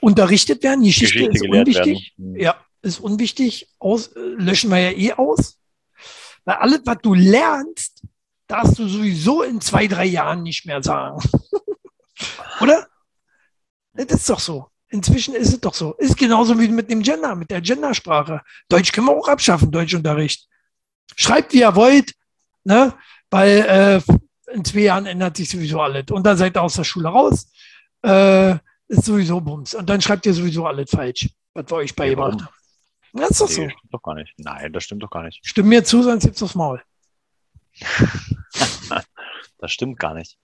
[0.01, 0.81] unterrichtet werden.
[0.81, 2.13] Die Geschichte, Geschichte ist unwichtig.
[2.17, 2.35] Hm.
[2.37, 3.69] Ja, ist unwichtig.
[3.79, 5.57] Aus, äh, löschen wir ja eh aus.
[6.45, 8.03] Weil alles, was du lernst,
[8.47, 11.21] darfst du sowieso in zwei, drei Jahren nicht mehr sagen.
[12.61, 12.87] Oder?
[13.93, 14.67] Das ist doch so.
[14.91, 15.93] Inzwischen ist es doch so.
[15.95, 18.41] Ist genauso wie mit dem Gender, mit der Gendersprache.
[18.69, 20.47] Deutsch können wir auch abschaffen, Deutschunterricht.
[21.15, 22.15] Schreibt, wie ihr wollt,
[22.63, 22.93] ne?
[23.29, 26.05] weil äh, in zwei Jahren ändert sich sowieso alles.
[26.09, 27.51] Und dann seid ihr aus der Schule raus.
[28.03, 28.55] Äh,
[28.87, 29.75] ist sowieso Bums.
[29.75, 32.53] Und dann schreibt ihr sowieso alles falsch, was wir euch beigebracht haben.
[33.13, 33.69] Das ist doch nee, so.
[33.69, 34.33] Stimmt doch gar nicht.
[34.37, 35.39] Nein, das stimmt doch gar nicht.
[35.45, 36.81] Stimm mir zu, sonst gibt's aufs Maul.
[39.59, 40.39] das stimmt gar nicht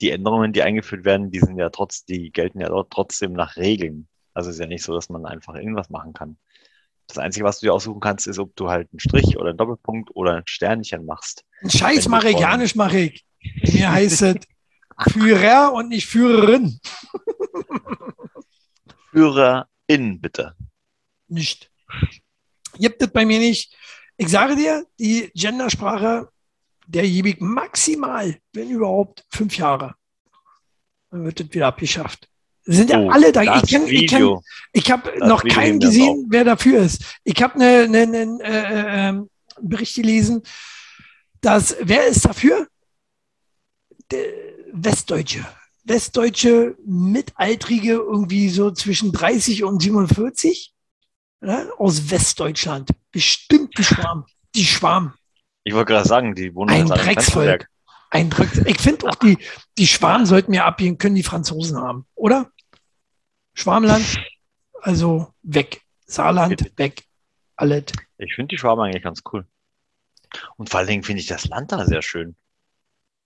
[0.00, 4.08] die Änderungen, die eingeführt werden, die sind ja trotz, die gelten ja trotzdem nach Regeln.
[4.32, 6.36] Also es ist ja nicht so, dass man einfach irgendwas machen kann.
[7.06, 9.58] Das Einzige, was du dir aussuchen kannst, ist, ob du halt einen Strich oder einen
[9.58, 11.44] Doppelpunkt oder ein Sternchen machst.
[11.62, 13.24] Ein Scheiß mache ich, gar nicht mache ich.
[13.72, 14.36] Mir heißt es
[15.12, 16.80] Führer und nicht Führerin.
[19.10, 20.56] Führerin, bitte.
[21.28, 21.70] Nicht.
[22.78, 23.76] Gibt es bei mir nicht.
[24.16, 26.30] Ich sage dir, die Gendersprache
[26.86, 29.94] der ewig maximal, wenn überhaupt, fünf Jahre.
[31.10, 32.28] Dann wird es wieder abgeschafft.
[32.66, 33.42] Sind ja oh, alle da.
[33.42, 34.38] Ich, kenn, ich, kenn,
[34.72, 37.04] ich habe noch Video keinen gesehen, wer dafür ist.
[37.22, 39.22] Ich habe einen eine, eine, äh, äh,
[39.60, 40.42] Bericht gelesen,
[41.40, 42.66] dass wer ist dafür?
[44.10, 44.24] Der
[44.72, 45.44] Westdeutsche.
[45.84, 50.74] Westdeutsche Mitaltrige, irgendwie so zwischen 30 und 47
[51.42, 52.90] ne, aus Westdeutschland.
[53.12, 54.24] Bestimmt die Schwarm.
[54.54, 55.12] Die Schwarm.
[55.64, 57.68] Ich wollte gerade sagen, die wohnen ein Drecksvolk.
[58.10, 59.38] Ein Drecks ich finde auch, die,
[59.76, 62.52] die Schwaben sollten mir abgehen, können die Franzosen haben, oder?
[63.54, 64.04] Schwarmland,
[64.82, 65.80] also weg.
[66.06, 67.02] Saarland, weg.
[67.56, 67.86] Alles.
[68.18, 69.46] Ich finde die Schwaben eigentlich ganz cool.
[70.56, 72.36] Und vor allen Dingen finde ich das Land da sehr schön.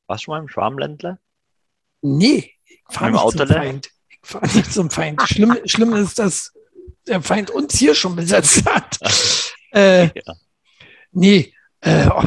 [0.07, 1.18] Warst du schon mal im Schwarmländler?
[2.01, 3.47] Nee, ich fahre nicht Autole?
[3.47, 3.91] zum Feind.
[4.09, 5.22] Ich fahre nicht zum Feind.
[5.22, 6.53] Schlimm, schlimm ist, dass
[7.07, 8.99] der Feind uns hier schon besetzt hat.
[9.72, 10.34] äh, ja.
[11.11, 11.53] Nee,
[11.89, 12.20] äh, oh,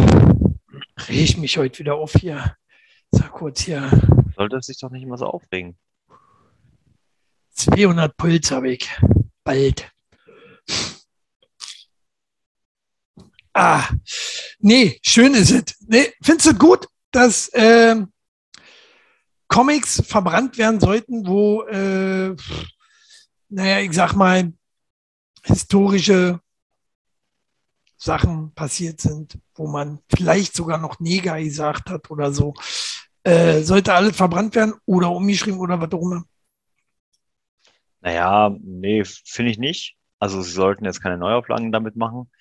[1.08, 2.56] reg ich mich heute wieder auf hier.
[3.12, 3.90] Sag kurz hier.
[4.36, 5.78] Sollte sich doch nicht immer so aufregen.
[7.52, 8.90] 200 Puls habe ich.
[9.44, 9.92] Bald.
[13.54, 13.88] Ah,
[14.60, 15.76] nee, schön ist es.
[15.82, 17.98] Nee, findest du gut, dass äh,
[19.48, 22.36] Comics verbrannt werden sollten, wo, äh,
[23.50, 24.54] naja, ich sag mal,
[25.44, 26.40] historische
[28.02, 32.56] Sachen passiert sind, wo man vielleicht sogar noch Neger gesagt hat oder so,
[33.24, 36.24] äh, sollte alles verbrannt werden oder umgeschrieben oder was auch immer?
[38.02, 39.96] Naja, nee, finde ich nicht.
[40.18, 42.32] Also sie sollten jetzt keine Neuauflagen damit machen.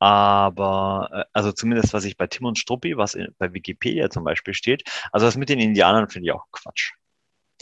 [0.00, 4.24] Aber, äh, also zumindest was ich bei Tim und Struppi, was in, bei Wikipedia zum
[4.24, 4.82] Beispiel steht,
[5.12, 6.94] also das mit den Indianern finde ich auch Quatsch.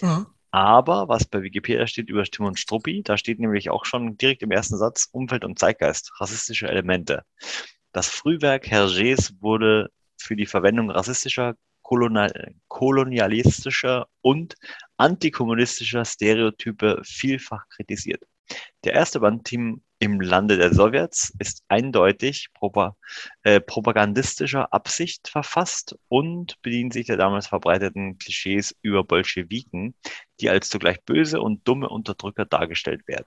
[0.00, 0.33] Mhm.
[0.54, 4.44] Aber was bei Wikipedia steht über Tim und Struppi, da steht nämlich auch schon direkt
[4.44, 7.24] im ersten Satz Umfeld und Zeitgeist, rassistische Elemente.
[7.90, 14.54] Das Frühwerk Hergés wurde für die Verwendung rassistischer, kolonialistischer und
[14.96, 18.22] antikommunistischer Stereotype vielfach kritisiert.
[18.84, 22.48] Der erste Band Team im Lande der Sowjets ist eindeutig
[23.42, 29.94] äh, propagandistischer Absicht verfasst und bedient sich der damals verbreiteten Klischees über Bolschewiken,
[30.40, 33.26] die als zugleich böse und dumme Unterdrücker dargestellt werden.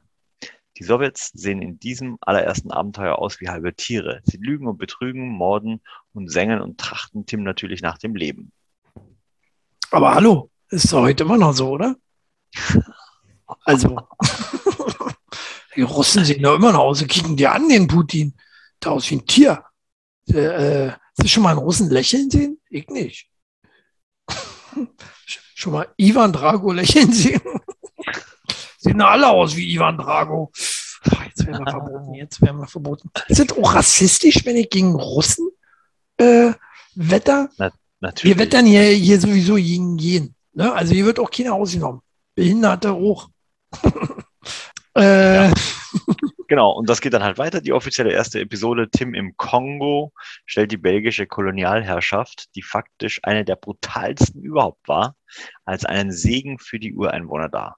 [0.77, 4.21] Die Sowjets sehen in diesem allerersten Abenteuer aus wie halbe Tiere.
[4.23, 5.81] Sie lügen und betrügen, morden
[6.13, 8.51] und sengen und trachten Tim natürlich nach dem Leben.
[9.89, 11.95] Aber hallo, ist doch heute immer noch so, oder?
[13.63, 13.97] Also,
[15.77, 18.33] die Russen sehen doch immer noch aus, sie kicken dir an, den Putin.
[18.79, 19.63] Da aus wie ein Tier.
[20.27, 22.59] Äh, hast du schon mal einen Russen lächeln sehen?
[22.69, 23.29] Ich nicht.
[25.55, 27.41] schon mal Ivan Drago lächeln sehen?
[28.79, 30.51] Sehen alle aus wie Ivan Drago.
[31.25, 33.09] jetzt werden wir verboten, jetzt werden wir verboten.
[33.27, 35.49] Ist das auch rassistisch, wenn ich gegen Russen
[36.17, 36.53] äh,
[36.95, 37.49] wetter?
[37.57, 38.37] Na, natürlich.
[38.37, 40.35] Wir wettern hier, hier sowieso gegen jeden.
[40.53, 40.71] Ne?
[40.71, 42.01] Also hier wird auch keiner ausgenommen.
[42.35, 43.29] Behinderte hoch.
[44.97, 45.53] Äh, ja.
[46.47, 47.59] Genau, und das geht dann halt weiter.
[47.59, 50.13] Die offizielle erste Episode, Tim im Kongo,
[50.45, 55.15] stellt die belgische Kolonialherrschaft, die faktisch eine der brutalsten überhaupt war,
[55.65, 57.77] als einen Segen für die Ureinwohner dar.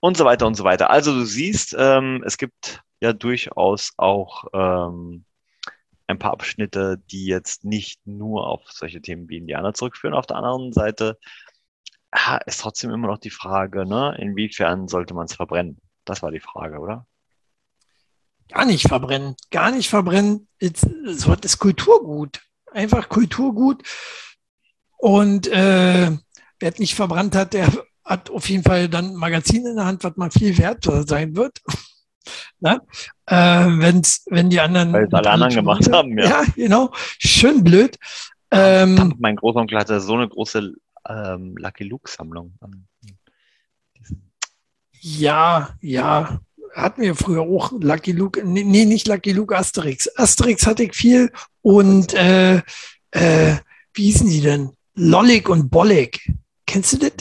[0.00, 0.90] Und so weiter und so weiter.
[0.90, 5.24] Also du siehst, ähm, es gibt ja durchaus auch ähm,
[6.06, 10.14] ein paar Abschnitte, die jetzt nicht nur auf solche Themen wie Indianer zurückführen.
[10.14, 11.18] Auf der anderen Seite
[12.46, 15.80] ist trotzdem immer noch die Frage, ne, inwiefern sollte man es verbrennen?
[16.06, 17.06] Das war die Frage, oder?
[18.48, 20.48] Gar nicht verbrennen, gar nicht verbrennen.
[21.04, 22.40] So ist Kulturgut.
[22.72, 23.82] Einfach Kulturgut.
[24.98, 26.10] Und äh,
[26.60, 27.68] wer es nicht verbrannt hat, der
[28.04, 31.34] hat auf jeden Fall dann ein Magazin in der Hand, was mal viel wert sein
[31.36, 31.60] wird.
[32.60, 32.80] Na?
[33.26, 34.92] Äh, wenn's, wenn die anderen.
[34.92, 36.24] Weil es alle anderen gemacht haben, ja.
[36.24, 36.92] Ja, genau.
[37.18, 37.98] Schön blöd.
[38.52, 40.72] Ähm, mein Großonkel hatte so eine große
[41.08, 42.54] ähm, Lucky Luke-Sammlung.
[45.06, 46.40] Ja, ja.
[46.74, 50.08] Hatten wir früher auch Lucky Luke, nee, nicht Lucky Luke, Asterix.
[50.16, 51.30] Asterix hatte ich viel
[51.62, 52.56] und äh,
[53.12, 53.54] äh,
[53.94, 54.70] wie hießen die denn?
[54.96, 56.32] Lollig und Bollig.
[56.66, 57.12] Kennst du das?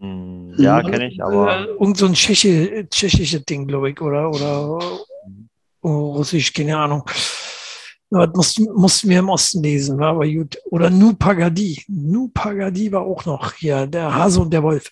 [0.00, 1.56] Hm, ja, kenne ich, aber.
[1.56, 4.80] Äh, irgend so ein tschechisches Ding, glaube ich, oder, oder
[5.82, 7.08] oh, Russisch, keine Ahnung.
[8.10, 10.58] Das mussten, mussten wir im Osten lesen, war aber gut.
[10.64, 11.80] Oder Nu Pagadi.
[11.86, 14.90] Nu Pagadi war auch noch hier, der Hase und der Wolf.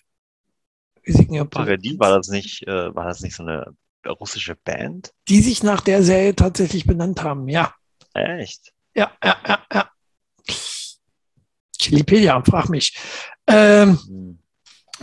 [1.49, 3.75] Pagadi, war das nicht, äh, war das nicht so eine
[4.07, 5.13] russische Band?
[5.27, 7.73] Die sich nach der Serie tatsächlich benannt haben, ja.
[8.13, 8.73] Echt?
[8.95, 9.89] Ja, ja, ja, ja.
[11.77, 12.95] Chilipedia, frag mich.
[13.47, 14.39] Ähm, hm.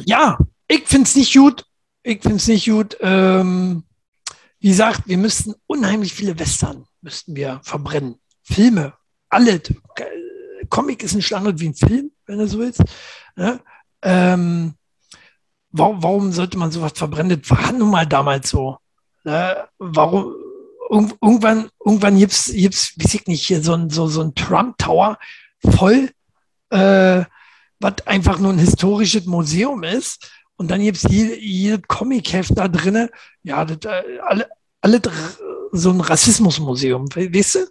[0.04, 0.38] Ja,
[0.68, 1.64] ich finde es nicht gut.
[2.02, 2.96] Ich finde es nicht gut.
[3.00, 3.84] Ähm,
[4.60, 8.16] wie gesagt, wir müssten unheimlich viele Western müssten wir verbrennen.
[8.42, 8.94] Filme,
[9.28, 9.60] alle.
[10.68, 12.82] Comic ist ein Standard wie ein Film, wenn du so willst.
[13.36, 13.60] Ja?
[14.02, 14.74] Ähm,
[15.72, 17.40] warum, warum, sollte man sowas verbrennen?
[17.40, 18.78] Das war nun mal damals so.
[19.24, 19.68] Ja?
[19.78, 20.34] Warum?
[20.90, 25.18] Irgendwann, irgendwann gibt es, weiß ich nicht, hier so ein, so, so ein Trump Tower
[25.64, 26.10] voll,
[26.70, 27.24] äh,
[27.78, 30.30] was einfach nur ein historisches Museum ist.
[30.56, 33.08] Und dann gibt es jedes Comic-Heft da drin.
[33.44, 34.48] Ja, das, äh, alle,
[34.80, 35.00] alle
[35.72, 37.66] so ein Rassismusmuseum, weißt du?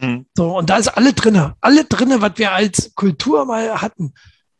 [0.00, 0.26] Mhm.
[0.36, 4.14] So, und da ist alle drinne, alle drinne, was wir als Kultur mal hatten.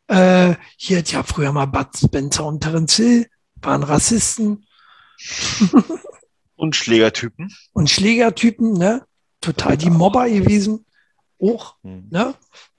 [0.07, 3.29] Äh, hier hat ja früher mal Bud Spencer und Terence Hill,
[3.61, 4.65] waren Rassisten.
[6.55, 7.53] und Schlägertypen.
[7.73, 9.05] Und Schlägertypen, ne?
[9.41, 10.85] Total die Mobber gewesen.
[11.41, 12.07] Auch, mhm.
[12.09, 12.35] ne?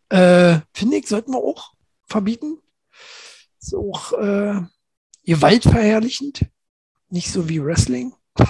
[0.08, 1.72] Äh, Finde ich, sollten wir auch
[2.06, 2.58] verbieten.
[3.60, 4.60] Ist auch äh,
[5.24, 6.46] gewaltverherrlichend.
[7.10, 8.14] Nicht so wie Wrestling.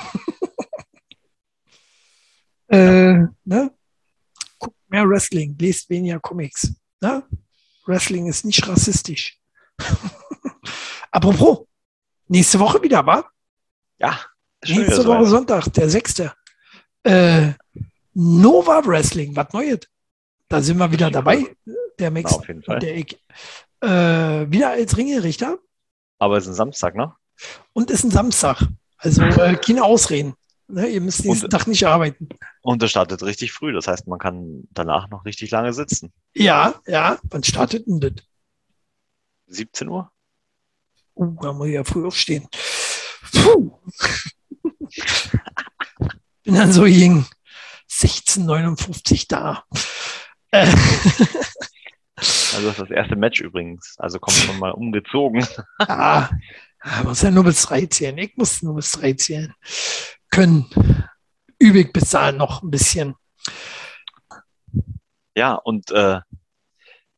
[2.71, 3.75] Äh, ne?
[4.59, 6.75] Guckt mehr Wrestling, lest weniger Comics.
[7.01, 7.25] Ne?
[7.89, 9.39] Wrestling ist nicht rassistisch.
[11.11, 11.67] Apropos,
[12.29, 13.25] nächste Woche wieder, wa?
[13.99, 14.19] Ja.
[14.65, 15.29] Nächste Woche weit.
[15.29, 16.35] Sonntag, der sechste.
[17.03, 17.53] Äh,
[18.15, 19.81] Nova Wrestling, was Neues.
[20.49, 21.47] Da sind wir wieder dabei.
[21.99, 22.79] Der Max, auf jeden Fall.
[22.81, 25.59] Der, äh, wieder als Ringerichter.
[26.19, 27.15] Aber es ist ein Samstag, ne?
[27.73, 28.63] Und ist ein Samstag.
[28.97, 30.35] Also äh, keine Ausreden.
[30.71, 32.29] Ne, ihr müsst diesen und, Tag nicht arbeiten.
[32.61, 36.13] Und es startet richtig früh, das heißt, man kann danach noch richtig lange sitzen.
[36.35, 37.19] Ja, ja.
[37.31, 38.13] Wann startet denn das?
[39.47, 40.13] 17 Uhr?
[41.15, 42.47] Uh, da muss ich ja früh aufstehen.
[43.33, 43.79] Puh.
[46.45, 47.25] Bin dann so jung.
[47.91, 49.65] 1659 da.
[50.51, 50.67] Äh.
[52.17, 53.95] Also das ist das erste Match übrigens.
[53.99, 55.47] Also kommt schon mal umgezogen.
[55.79, 56.29] Ah,
[57.05, 58.19] muss ja nur bis drei zählen.
[58.19, 59.55] Ich muss nur bis drei zählen
[60.31, 60.67] können.
[61.59, 63.15] Übig bezahlen noch ein bisschen.
[65.35, 66.21] Ja, und äh,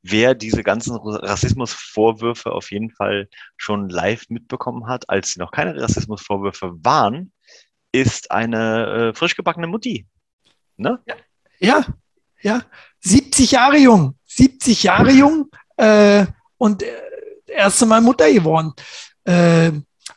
[0.03, 5.81] wer diese ganzen Rassismusvorwürfe auf jeden Fall schon live mitbekommen hat, als sie noch keine
[5.81, 7.33] Rassismusvorwürfe waren,
[7.93, 10.07] ist eine äh, frisch gebackene Mutti.
[10.77, 11.01] Ne?
[11.07, 11.15] Ja,
[11.59, 11.85] ja,
[12.41, 12.63] ja.
[13.01, 16.27] 70 Jahre jung, 70 Jahre jung äh,
[16.59, 16.93] und äh,
[17.47, 18.73] erste Mal Mutter geworden.
[19.25, 19.73] Äh,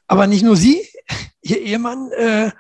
[0.08, 0.86] aber nicht nur sie,
[1.42, 2.52] ihr Ehemann äh,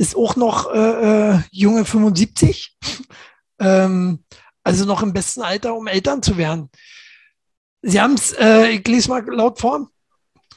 [0.00, 2.74] ist auch noch äh, äh junge 75.
[3.60, 4.24] ähm,
[4.64, 6.70] also noch im besten Alter, um Eltern zu werden.
[7.82, 9.90] Sie haben es, äh, ich lese mal laut vor,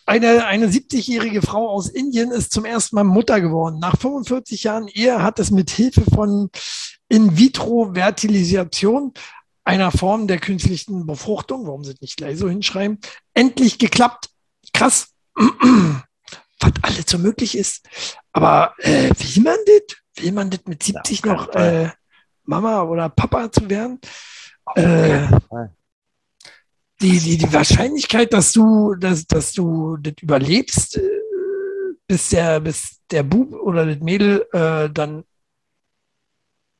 [0.05, 3.79] eine, eine 70-jährige Frau aus Indien ist zum ersten Mal Mutter geworden.
[3.79, 6.49] Nach 45 Jahren Ehe hat es mit Hilfe von
[7.09, 9.13] In-vitro-Fertilisation,
[9.65, 12.99] einer Form der künstlichen Befruchtung, warum sie nicht gleich so hinschreiben,
[13.33, 14.29] endlich geklappt.
[14.73, 15.09] Krass.
[16.63, 17.87] was alles so möglich ist.
[18.31, 19.97] Aber äh, will man das?
[20.23, 21.89] Will man das mit 70 ja, noch äh,
[22.43, 23.99] Mama oder Papa zu werden?
[24.75, 25.27] Äh,
[27.01, 31.01] die, die, die Wahrscheinlichkeit, dass du, dass, dass du das überlebst, äh,
[32.07, 35.23] bis der, bis der Bub oder das Mädel äh, dann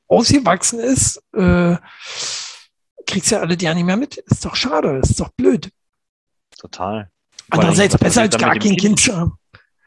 [0.07, 1.75] ausgewachsen ist, äh,
[3.05, 4.17] kriegst du ja alle ja nicht mehr mit.
[4.17, 5.71] Ist doch schade, ist doch blöd.
[6.57, 7.09] Total.
[7.49, 9.37] Andererseits besser als gar kein Kind zu haben.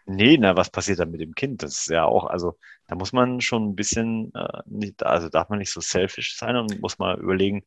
[0.06, 1.62] Nee, na, was passiert dann mit dem Kind?
[1.62, 5.48] Das ist ja auch, also da muss man schon ein bisschen, äh, nicht, also darf
[5.48, 7.64] man nicht so selfish sein und muss mal überlegen,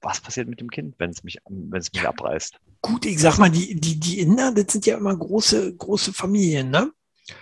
[0.00, 2.58] was passiert mit dem Kind, wenn es mich, wenn es mich abreißt.
[2.82, 6.70] Gut, ich sag mal, die, die, die Inder, das sind ja immer große, große Familien,
[6.70, 6.90] ne?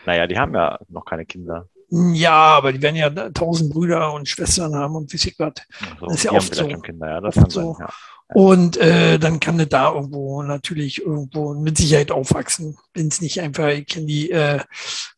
[0.07, 1.69] Naja, die haben ja noch keine Kinder.
[1.91, 5.53] Ja, aber die werden ja tausend Brüder und Schwestern haben und wie ich was.
[5.93, 6.67] Also, Das ist ja oft so.
[6.67, 7.65] Kinder, ja, das Oft kann sein.
[7.65, 7.77] so.
[7.79, 7.89] Ja.
[8.33, 13.41] Und äh, dann kann es da irgendwo natürlich irgendwo mit Sicherheit aufwachsen, wenn es nicht
[13.41, 14.61] einfach, ich kenne die äh,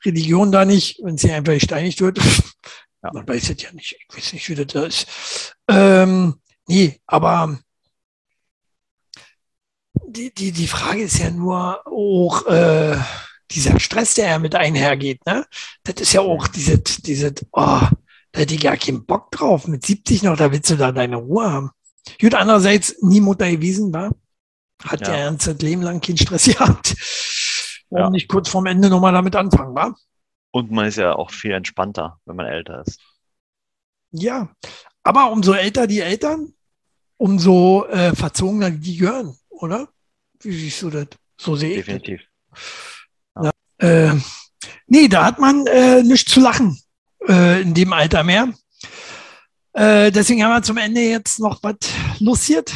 [0.04, 2.18] Religion da nicht, wenn sie einfach gesteinigt wird.
[3.02, 3.12] Ja.
[3.12, 5.54] Man weiß es ja nicht, ich weiß nicht, wie das da ist.
[5.68, 7.58] Ähm, nee, aber
[10.08, 12.96] die, die, die Frage ist ja nur auch äh,
[13.50, 15.46] dieser Stress, der ja mit einhergeht, ne?
[15.84, 17.80] Das ist ja auch dieses, dieses, oh,
[18.32, 19.66] da hätte ich gar keinen Bock drauf.
[19.68, 21.70] Mit 70 noch, da willst du da deine Ruhe haben.
[22.20, 24.10] Gut, andererseits nie Mutter gewesen war.
[24.84, 25.18] Hat ja, Ja.
[25.18, 26.94] ja ganzes Leben lang keinen Stress gehabt.
[27.90, 28.10] Warum Ja.
[28.10, 29.94] nicht kurz vorm Ende nochmal damit anfangen, wa?
[30.50, 33.00] Und man ist ja auch viel entspannter, wenn man älter ist.
[34.10, 34.48] Ja.
[35.02, 36.52] Aber umso älter die Eltern,
[37.16, 39.88] umso äh, verzogener die gehören, oder?
[40.40, 41.08] Wie siehst du das?
[41.38, 42.20] So sehe ich das.
[43.78, 44.14] Äh,
[44.86, 46.80] nee, da hat man äh, nichts zu lachen
[47.28, 48.52] äh, in dem Alter mehr.
[49.72, 51.76] Äh, deswegen haben wir zum Ende jetzt noch was
[52.18, 52.72] lustiert.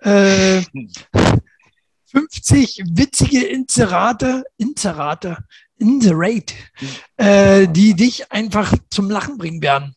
[0.00, 0.62] Äh,
[2.10, 5.44] 50 witzige Inserate, Inserate,
[5.76, 6.54] Inserate,
[7.16, 9.94] äh, die dich einfach zum Lachen bringen werden.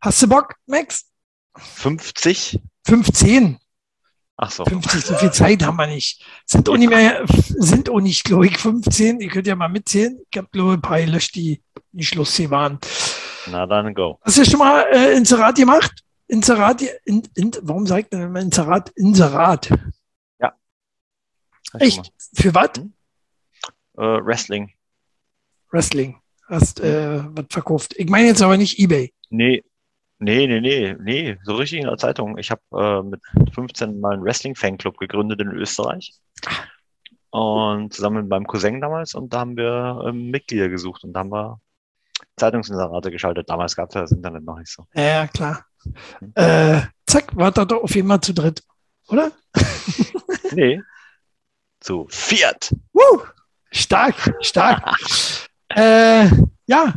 [0.00, 1.06] Hast du Bock, Max?
[1.56, 2.60] 50?
[2.86, 3.58] 15.
[4.38, 4.64] Ach so.
[4.64, 6.22] 50, so viel Zeit haben wir nicht.
[6.44, 9.20] Sind auch nicht mehr, sind auch nicht, glaube ich, 15.
[9.20, 10.18] Ihr könnt ja mal mitzählen.
[10.30, 11.62] Ich habe, glaube ich, ein paar gelöscht, die
[11.92, 12.78] nicht lustig waren.
[13.46, 14.18] Na dann go.
[14.22, 16.02] Hast du schon mal äh, Inserat gemacht?
[16.28, 18.90] Inserat, in, in, warum sagt man immer Inserat?
[18.96, 19.70] Inserat.
[21.72, 22.12] Du Echt?
[22.34, 22.70] Für was?
[23.94, 24.18] mal.
[24.18, 24.72] Äh, Wrestling.
[25.70, 26.20] Wrestling.
[26.48, 27.94] Hast äh, was verkauft.
[27.96, 29.12] Ich meine jetzt aber nicht Ebay.
[29.30, 29.64] Nee.
[30.18, 32.38] Nee, nee, nee, nee, so richtig in der Zeitung.
[32.38, 33.20] Ich habe äh, mit
[33.54, 36.14] 15 mal einen Wrestling-Fanclub gegründet in Österreich.
[37.30, 39.14] Und zusammen mit meinem Cousin damals.
[39.14, 41.60] Und da haben wir ähm, Mitglieder gesucht und da haben wir
[42.36, 43.50] Zeitungsinserate geschaltet.
[43.50, 44.86] Damals gab es ja das Internet noch nicht so.
[44.94, 45.66] Ja, ja, klar.
[46.34, 48.62] Äh, zack, war da doch auf jeden Fall zu dritt.
[49.08, 49.32] Oder?
[50.52, 50.80] Nee.
[51.80, 52.72] Zu viert.
[52.92, 53.22] Woo!
[53.70, 54.96] Stark, stark.
[55.68, 56.28] äh,
[56.66, 56.94] ja,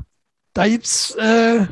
[0.53, 1.65] da gibt's äh,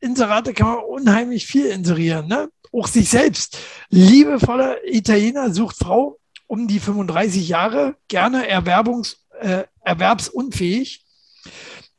[0.00, 2.50] Inserate, kann man unheimlich viel inserieren, ne?
[2.72, 3.58] Auch sich selbst.
[3.88, 11.04] Liebevoller Italiener sucht Frau um die 35 Jahre, gerne erwerbungs, äh, erwerbsunfähig.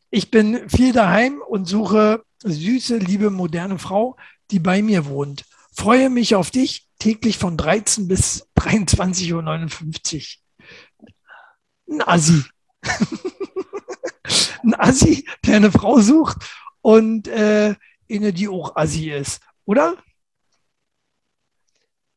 [0.09, 4.17] Ich bin viel daheim und suche süße, liebe, moderne Frau,
[4.51, 5.45] die bei mir wohnt.
[5.73, 10.37] Freue mich auf dich täglich von 13 bis 23.59
[10.99, 11.09] Uhr.
[11.89, 12.43] Ein Assi.
[14.63, 16.37] Ein Assi, der eine Frau sucht
[16.81, 17.75] und äh,
[18.11, 19.95] eine, die auch Assi ist, oder?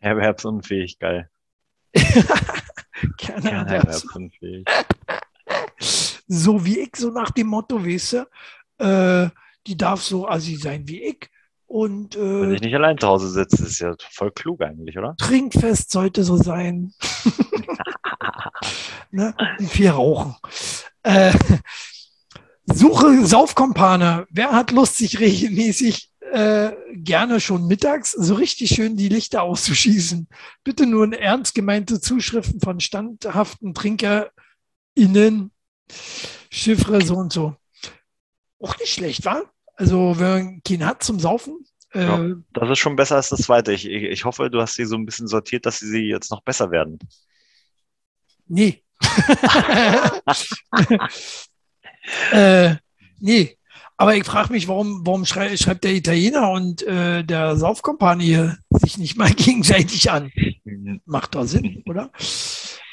[0.01, 1.31] Erwerbsunfähig, geil.
[3.17, 4.67] Gerne erwerbsunfähig.
[6.27, 8.13] so wie ich, so nach dem Motto, weißt
[8.79, 9.31] du, äh,
[9.67, 11.31] die darf so assi sein wie ich.
[11.67, 15.17] Und Wenn äh, ich nicht allein zu Hause sitze, ist ja voll klug eigentlich, oder?
[15.17, 16.93] trinkfest sollte so sein.
[19.11, 19.35] ne?
[19.59, 20.37] Und viel rauchen.
[21.05, 21.33] Äh,
[22.67, 24.27] suche Saufkompane.
[24.31, 30.29] Wer hat Lust, sich regelmäßig äh, gerne schon mittags so richtig schön die Lichter auszuschießen?
[30.65, 35.53] Bitte nur ernst gemeinte Zuschriften von standhaften TrinkerInnen.
[36.51, 37.55] Chiffre so und so.
[38.61, 39.43] Auch nicht schlecht, wa?
[39.77, 42.37] Also, wenn man keinen hat zum Saufen, äh, Ja.
[42.53, 43.73] Das ist schon besser als das zweite.
[43.73, 46.43] Ich, ich, ich hoffe, du hast sie so ein bisschen sortiert, dass sie jetzt noch
[46.43, 46.99] besser werden.
[48.47, 48.84] Nee.
[52.33, 52.75] äh,
[53.21, 53.57] nee.
[53.97, 58.99] Aber ich frage mich, warum, warum schrei schreibt der Italiener und äh, der Saufkompanie sich
[58.99, 60.33] nicht mal gegenseitig an?
[61.05, 62.11] Macht doch Sinn, oder?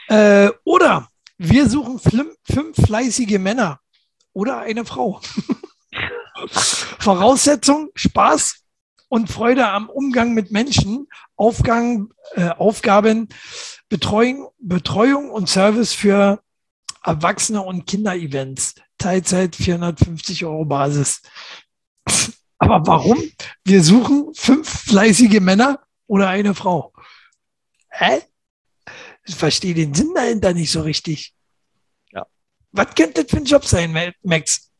[0.07, 3.79] Äh, oder wir suchen fünf fleißige Männer
[4.33, 5.21] oder eine Frau.
[6.47, 8.61] Voraussetzung, Spaß
[9.11, 13.27] und Freude am Umgang mit Menschen, Aufgang, äh, Aufgaben,
[13.89, 16.41] Betreuung, Betreuung und Service für
[17.03, 18.75] Erwachsene- und Kinderevents.
[18.97, 21.23] Teilzeit 450 Euro Basis.
[22.57, 23.21] Aber warum?
[23.65, 26.93] Wir suchen fünf fleißige Männer oder eine Frau.
[27.89, 28.21] Hä?
[29.25, 31.33] Ich verstehe den Sinn dahinter nicht so richtig.
[32.13, 32.25] Ja.
[32.71, 34.71] Was könnte das für ein Job sein, Max?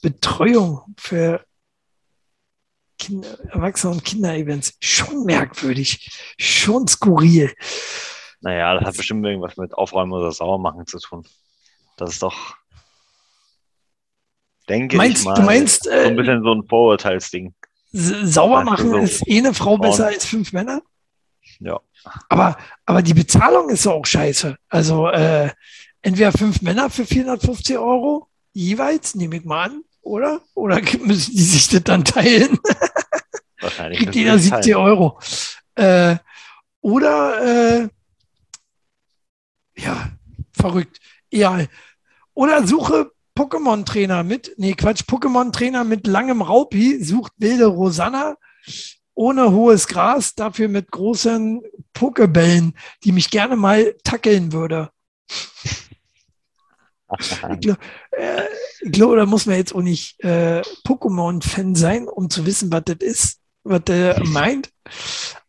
[0.00, 1.44] Betreuung für
[3.02, 4.74] Kinder, Erwachsene- und Kinderevents.
[4.80, 7.52] Schon merkwürdig, schon skurril.
[8.40, 11.24] Naja, das hat bestimmt irgendwas mit Aufräumen oder Sauermachen zu tun.
[11.96, 12.56] Das ist doch,
[14.68, 17.54] denke Meinst- ich mal, du meinst, so äh, ein bisschen so ein Vorurteilsding.
[17.92, 19.80] S- Sauer machen so ist eh eine Frau Frauen.
[19.80, 20.80] besser als fünf Männer.
[21.60, 21.80] Ja.
[22.28, 24.56] Aber, aber die Bezahlung ist auch scheiße.
[24.68, 25.50] Also äh,
[26.02, 30.40] entweder fünf Männer für 450 Euro jeweils, nehme ich mal an, oder?
[30.54, 32.58] Oder müssen die sich das dann teilen?
[33.62, 34.00] Wahrscheinlich.
[34.00, 34.84] Kriegt jeder sie 70 teilen.
[34.84, 35.18] Euro.
[35.74, 36.16] Äh,
[36.80, 37.88] oder, äh,
[39.76, 40.10] ja,
[40.52, 40.98] verrückt.
[41.30, 41.60] Ja.
[42.34, 48.36] Oder suche Pokémon-Trainer mit, nee, Quatsch, Pokémon-Trainer mit langem Raupi, sucht wilde Rosanna
[49.14, 54.90] ohne hohes Gras, dafür mit großen Pokebällen, die mich gerne mal tackeln würde.
[57.18, 57.78] Ich glaube,
[58.12, 58.42] äh,
[58.80, 62.84] ich glaube, da muss man jetzt auch nicht äh, Pokémon-Fan sein, um zu wissen, was
[62.86, 64.70] das ist, was der meint.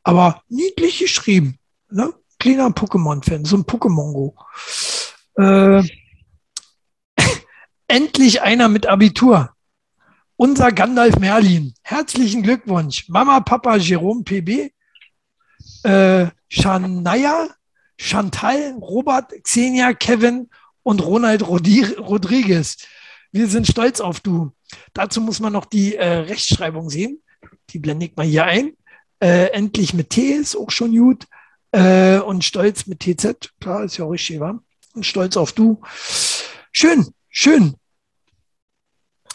[0.04, 1.58] Aber niedlich geschrieben.
[1.90, 2.14] Ne?
[2.40, 4.36] Kleiner Pokémon-Fan, so ein Pokémon-Go.
[5.38, 5.84] Äh,
[7.88, 9.52] endlich einer mit Abitur.
[10.36, 11.74] Unser Gandalf Merlin.
[11.84, 13.08] Herzlichen Glückwunsch.
[13.08, 14.72] Mama, Papa, Jerome PB,
[15.84, 17.48] äh, Shania,
[17.98, 20.50] Chantal, Robert, Xenia, Kevin
[20.82, 22.78] und Ronald Rodi- Rodriguez.
[23.32, 24.52] Wir sind stolz auf du.
[24.94, 27.22] Dazu muss man noch die äh, Rechtschreibung sehen.
[27.70, 28.78] Die blende ich mal hier ein.
[29.20, 31.28] Äh, endlich mit T ist auch schon gut.
[31.72, 33.52] Äh, und stolz mit TZ.
[33.60, 34.60] Klar, ist ja auch richtig, wa?
[34.94, 35.82] Und stolz auf du.
[36.72, 37.76] Schön, schön.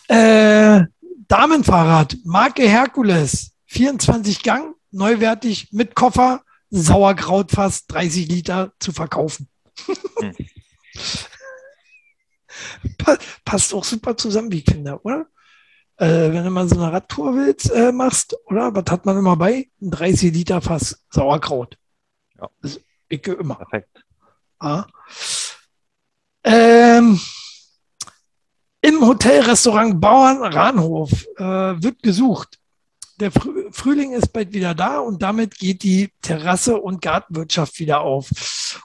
[0.09, 0.85] Äh,
[1.29, 9.49] Damenfahrrad, Marke Herkules, 24 Gang, neuwertig mit Koffer, Sauerkraut fast 30 Liter zu verkaufen.
[10.21, 10.35] Hm.
[12.99, 15.27] Pa passt auch super zusammen, wie ich finde, oder?
[15.99, 18.73] Äh, wenn du mal so eine Radtour willst, äh, machst, oder?
[18.75, 19.69] Was hat man immer bei?
[19.83, 21.77] Ein 30 Liter Fass Sauerkraut.
[22.41, 22.49] Ja.
[22.63, 23.57] Das ich immer.
[23.57, 24.05] Perfekt.
[24.63, 24.87] Ja.
[26.45, 27.19] Ähm,
[28.81, 31.43] Im Hotelrestaurant Bauern Rahnhof äh,
[31.83, 32.59] wird gesucht.
[33.19, 38.03] Der Frü Frühling ist bald wieder da und damit geht die Terrasse- und Gartenwirtschaft wieder
[38.03, 38.31] auf.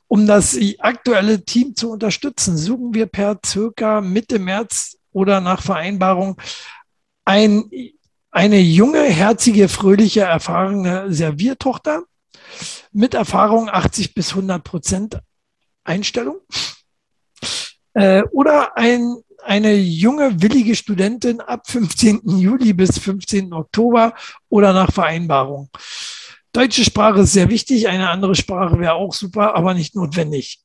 [0.08, 6.38] Um das aktuelle Team zu unterstützen, suchen wir per circa Mitte März oder nach Vereinbarung
[7.26, 7.70] ein,
[8.32, 12.04] eine junge, herzige, fröhliche, erfahrene Serviertochter
[12.92, 15.20] mit Erfahrung 80 bis 100 Prozent
[15.84, 16.38] Einstellung.
[17.94, 22.22] Äh, oder ein, eine junge, willige Studentin ab 15.
[22.40, 23.54] Juli bis 15.
[23.54, 24.14] Oktober
[24.50, 25.70] oder nach Vereinbarung.
[26.54, 30.60] Deutsche Sprache ist sehr wichtig, eine andere Sprache wäre auch super, aber nicht notwendig.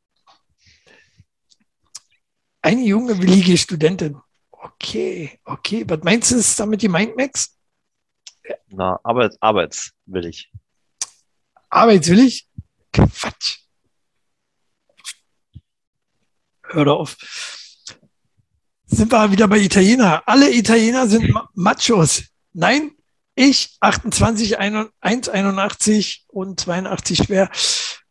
[2.61, 4.19] Eine junge, willige Studentin.
[4.61, 5.85] Okay, okay.
[5.87, 7.57] Was meinst du, ist damit gemeint, Max?
[8.69, 10.51] Na, Arbeits, arbeitswillig.
[11.69, 12.49] Arbeitswillig?
[12.93, 13.59] Quatsch.
[16.63, 17.17] Hör doch auf.
[18.87, 20.23] Sind wir wieder bei Italiener.
[20.27, 22.25] Alle Italiener sind Ma Machos.
[22.53, 22.93] Nein,
[23.35, 27.51] ich 28, 1,81 und 82 schwer.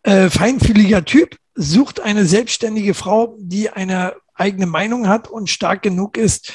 [0.04, 6.18] Äh, feinfühliger Typ sucht eine selbstständige Frau, die eine eigene Meinung hat und stark genug
[6.18, 6.54] ist,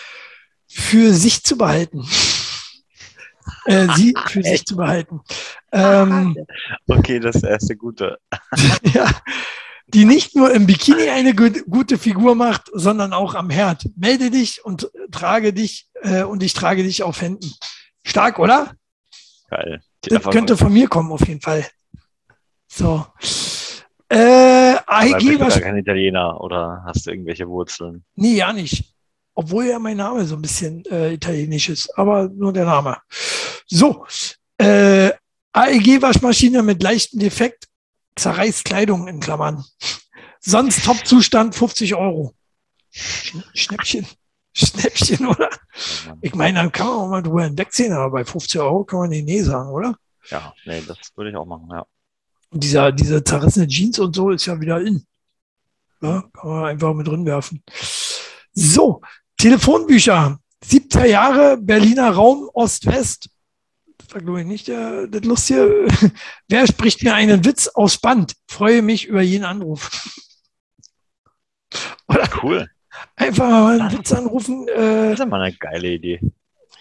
[0.69, 2.07] für sich zu behalten.
[3.67, 5.21] äh, sie für sich zu behalten.
[5.73, 6.37] Ähm,
[6.87, 8.19] Okay, das ist der erste gute.
[8.95, 9.11] ja,
[9.87, 13.85] die nicht nur im Bikini eine gut, gute Figur macht, sondern auch am Herd.
[13.97, 17.53] Melde dich und trage dich äh, und ich trage dich auf Händen.
[18.05, 18.73] Stark, oder?
[19.51, 19.83] Geil.
[20.05, 21.67] Die Das könnte von mir kommen, auf jeden Fall.
[22.67, 23.07] So.
[24.09, 24.62] Äh,
[24.93, 28.05] Aber bist du kein Italiener oder hast du irgendwelche Wurzeln?
[28.15, 28.95] Nee, ja nicht.
[29.35, 32.99] Obwohl ja mein Name so ein bisschen äh, italienisch ist, aber nur der Name.
[33.67, 34.05] So.
[34.59, 35.11] Äh,
[35.55, 37.67] AEG-Waschmaschine mit leichtem Defekt,
[38.17, 39.65] zerreißt Kleidung in Klammern.
[40.41, 42.35] Sonst Top-Zustand 50 Euro.
[42.93, 44.07] Schn- Schnäppchen.
[44.55, 45.49] Schnäppchen, oder?
[46.21, 49.09] Ich meine, dann kann man auch mal drüber hinwegsehen, aber bei 50 Euro kann man
[49.11, 49.97] nicht nee sagen, oder?
[50.29, 51.87] Ja, nee, das würde ich auch machen, ja.
[52.53, 55.05] Und dieser, diese zerrissene Jeans und so ist ja wieder in.
[56.03, 57.63] Ja, kann man einfach mit drin werfen.
[58.53, 59.01] So,
[59.39, 60.39] Telefonbücher.
[60.65, 63.31] 70er Jahre, Berliner Raum, Ost-West.
[63.99, 65.89] Das war, glaube ich, nicht der, das Lustige.
[66.49, 68.35] Wer spricht mir einen Witz aus Band?
[68.49, 69.91] Freue mich über jeden Anruf.
[72.09, 72.69] Oder Cool.
[73.17, 74.69] einfach mal einen Witz anrufen.
[74.69, 76.21] Äh, Das ist immer eine geile Idee.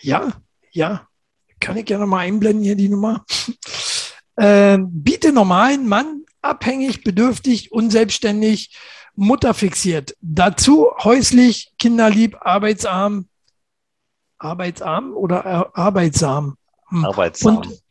[0.02, 0.32] ja,
[0.72, 1.08] ja.
[1.60, 3.24] Kann ich ja nochmal einblenden hier die Nummer.
[4.38, 8.76] Ähm, biete normalen Mann, abhängig, bedürftig, unselbstständig
[9.16, 10.16] Mutter fixiert.
[10.22, 13.28] Dazu häuslich, kinderlieb, arbeitsarm.
[14.38, 16.58] Arbeitsarm oder äh, arbeitsam?
[16.88, 17.06] Hm.
[17.06, 17.58] Arbeitsam.
[17.58, 17.84] Und,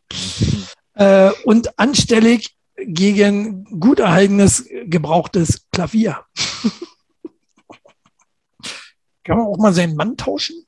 [0.94, 6.24] äh, und anstellig gegen gut erhaltenes, gebrauchtes Klavier.
[9.24, 10.66] Kann man auch mal seinen Mann tauschen?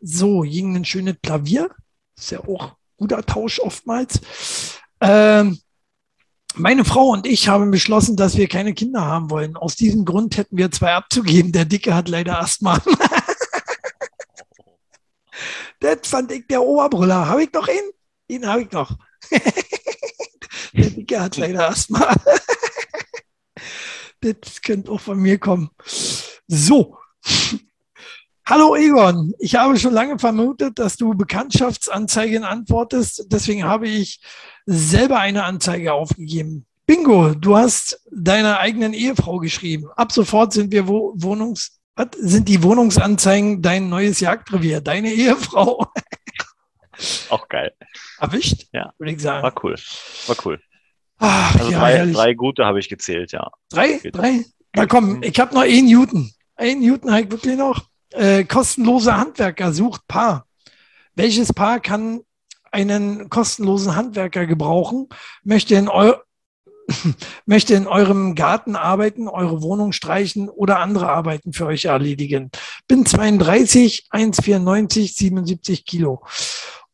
[0.00, 1.70] So, gegen ein schönes Klavier.
[2.16, 4.20] Ist ja auch guter Tausch oftmals.
[5.00, 5.58] Ähm,
[6.54, 9.56] meine Frau und ich haben beschlossen, dass wir keine Kinder haben wollen.
[9.56, 11.52] Aus diesem Grund hätten wir zwei abzugeben.
[11.52, 12.80] Der Dicke hat leider Asthma.
[15.80, 17.28] das fand ich der Oberbrüller.
[17.28, 17.90] Habe ich noch ihn?
[18.28, 18.96] Ihn habe ich noch.
[20.72, 22.10] der Dicke hat leider Asthma.
[24.20, 25.70] das könnte auch von mir kommen.
[26.46, 26.96] So.
[28.48, 33.26] Hallo Egon, ich habe schon lange vermutet, dass du Bekanntschaftsanzeigen antwortest.
[33.32, 34.20] Deswegen habe ich
[34.66, 36.64] selber eine Anzeige aufgegeben.
[36.86, 39.88] Bingo, du hast deiner eigenen Ehefrau geschrieben.
[39.96, 45.84] Ab sofort sind wir Wohnungs, was sind die Wohnungsanzeigen dein neues Jagdrevier, deine Ehefrau.
[47.30, 47.72] Auch geil.
[48.20, 48.68] Erwischt?
[48.72, 48.92] Ja.
[48.98, 49.42] Würde ich sagen.
[49.42, 49.74] War cool.
[50.28, 50.60] War cool.
[51.18, 53.50] Ach, Also ja, drei, drei gute habe ich gezählt, ja.
[53.70, 53.98] Drei?
[54.12, 54.44] Drei?
[54.72, 56.30] Na komm, ich habe noch einen Newton.
[56.54, 57.88] Einen Newton habe ich wirklich noch.
[58.16, 60.46] Äh, kostenloser Handwerker sucht Paar.
[61.14, 62.22] Welches Paar kann
[62.72, 65.08] einen kostenlosen Handwerker gebrauchen?
[65.44, 66.14] Möchte in, eu
[67.46, 72.50] möchte in eurem Garten arbeiten, eure Wohnung streichen oder andere Arbeiten für euch erledigen.
[72.88, 76.22] Bin 32, 1,94, 77 Kilo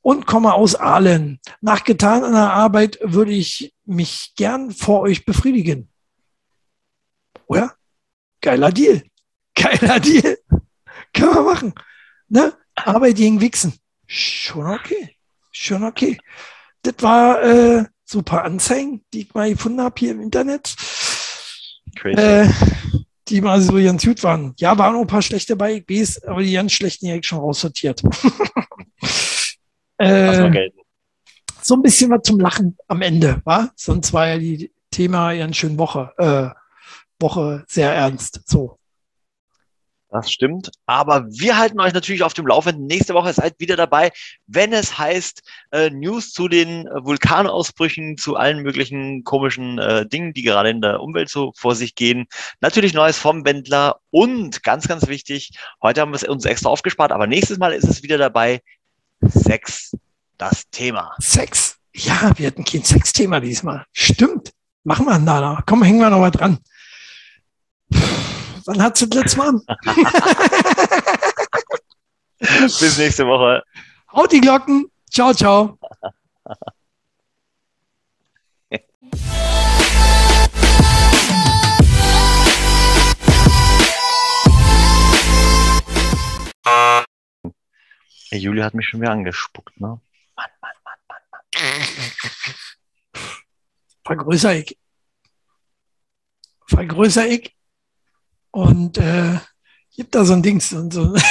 [0.01, 1.39] und komme aus Aalen.
[1.61, 5.89] Nach getaner Arbeit würde ich mich gern vor euch befriedigen.
[7.47, 7.77] Oder?
[8.41, 9.05] Geiler Deal.
[9.55, 10.39] Geiler Deal.
[11.13, 11.75] Können wir machen.
[12.29, 12.53] Ne?
[12.75, 13.75] Arbeit gegen Wichsen.
[14.07, 15.17] Schon okay.
[15.51, 16.19] Schon okay.
[16.83, 20.75] Das war äh, super Anzeigen, die ich mal gefunden habe hier im Internet.
[21.97, 22.21] Crazy.
[22.21, 22.49] Äh,
[23.29, 24.55] die mal so ganz gut waren.
[24.59, 27.27] Ja, waren auch ein paar schlechte bei, ich weiß, aber die ganz schlechten habe ich
[27.27, 28.03] schon raussortiert.
[29.99, 30.71] Äh,
[31.61, 33.71] so ein bisschen was zum Lachen am Ende, war?
[33.77, 36.49] Sonst war ja die Thema ganz schön Woche, äh,
[37.21, 38.41] Woche sehr ernst.
[38.47, 38.81] So.
[40.13, 40.71] Das stimmt.
[40.85, 42.87] Aber wir halten euch natürlich auf dem Laufenden.
[42.87, 44.13] Nächste Woche seid wieder dabei,
[44.47, 50.35] wenn es heißt äh, News zu den äh, Vulkanausbrüchen, zu allen möglichen komischen äh, Dingen,
[50.35, 52.27] die gerade in der Umwelt so vor sich gehen.
[52.61, 57.11] Natürlich Neues vom Wendler und ganz, ganz wichtig, heute haben wir es uns extra aufgespart,
[57.11, 58.61] aber nächstes Mal ist es wieder dabei.
[59.23, 59.97] Sex,
[60.37, 61.15] das Thema.
[61.21, 61.79] Sex.
[61.95, 63.87] Ja, wir hatten kein Sexthema diesmal.
[63.93, 64.53] Stimmt.
[64.85, 65.63] Machen wir, Nana.
[65.65, 66.59] Komm, hängen wir noch mal dran.
[68.67, 69.61] Wann hat es das letzte Mal?
[72.39, 73.63] Bis nächste Woche.
[74.13, 74.91] Haut die Glocken.
[75.11, 75.79] Ciao, ciao.
[88.31, 90.01] Hey, Julia hat mich schon wieder angespuckt, ne?
[90.37, 91.41] Mann, Mann, Mann, Mann, Mann.
[94.05, 94.79] Vergrößer ich.
[96.69, 97.55] Vergrößer ich.
[98.53, 99.39] Und äh,
[99.97, 101.15] gibt da so ein Dings und so.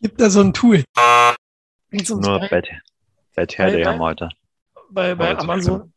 [0.00, 0.84] gibt da so ein Tool.
[2.10, 2.48] Nur bei,
[3.34, 4.28] bei- haben heute.
[4.90, 5.92] bei, bei heute Amazon.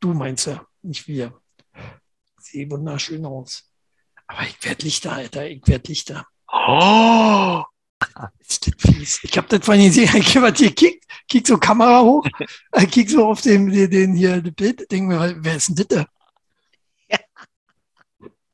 [0.00, 1.32] Du meinst ja, nicht wir.
[2.40, 3.70] Sieht wunderschön aus.
[4.26, 5.48] Aber ich werde Lichter, Alter.
[5.48, 6.26] Ich werde Lichter.
[6.52, 7.62] Oh!
[8.38, 9.20] Ist das fies.
[9.22, 12.24] Ich habe das vorhin gesehen, ich hab was hier kickt, kick so Kamera hoch,
[12.72, 15.86] äh, kick so auf den, den, den hier das Bild, denke mir, wer ist denn
[15.88, 16.06] das?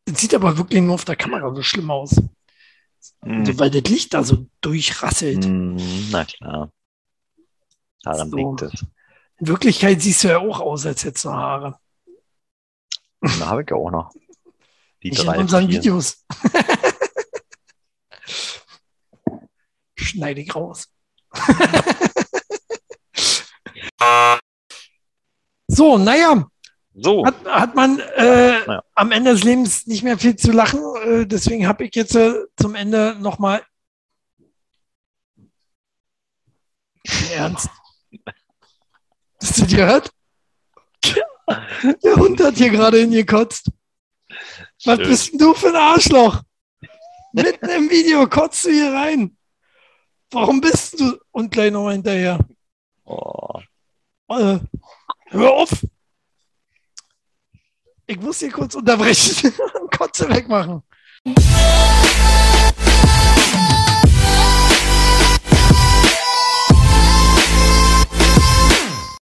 [0.07, 0.12] Da?
[0.12, 2.16] Das sieht aber wirklich nur auf der Kamera so schlimm aus.
[3.22, 3.44] Hm.
[3.46, 5.44] So, weil das Licht da so durchrasselt.
[5.44, 5.76] Hm,
[6.11, 6.70] Na klar.
[8.02, 8.36] Daran So.
[8.36, 8.84] liegt es.
[9.38, 11.78] In Wirklichkeit siehst du ja auch aus, als hättest du Haare.
[13.20, 14.12] Da habe ich auch noch.
[15.02, 15.38] Die Nicht in drei.
[15.38, 15.78] unseren vier.
[15.80, 16.24] Videos.
[19.96, 20.88] Schneide ich raus.
[25.68, 26.46] so, naja,
[26.97, 28.84] So, hat, hat man äh, Naja.
[28.95, 30.80] am Ende des Lebens nicht mehr viel zu lachen.
[31.05, 33.62] Äh, deswegen habe ich jetzt äh, zum Ende nochmal.
[37.34, 37.68] Ernst?
[39.42, 40.11] Hast du gehört?
[42.03, 43.70] Der Hund hat hier gerade hingekotzt.
[44.84, 45.09] Was schön.
[45.09, 46.42] bist denn du für ein Arschloch?
[47.32, 49.36] Mitten im Video kotzt du hier rein.
[50.30, 51.18] Warum bist du?
[51.32, 52.38] Und gleich nochmal hinterher.
[53.05, 53.61] Oh.
[54.28, 54.61] Äh,
[55.30, 55.84] hör auf!
[58.07, 60.82] Ich muss hier kurz unterbrechen und Kotze wegmachen.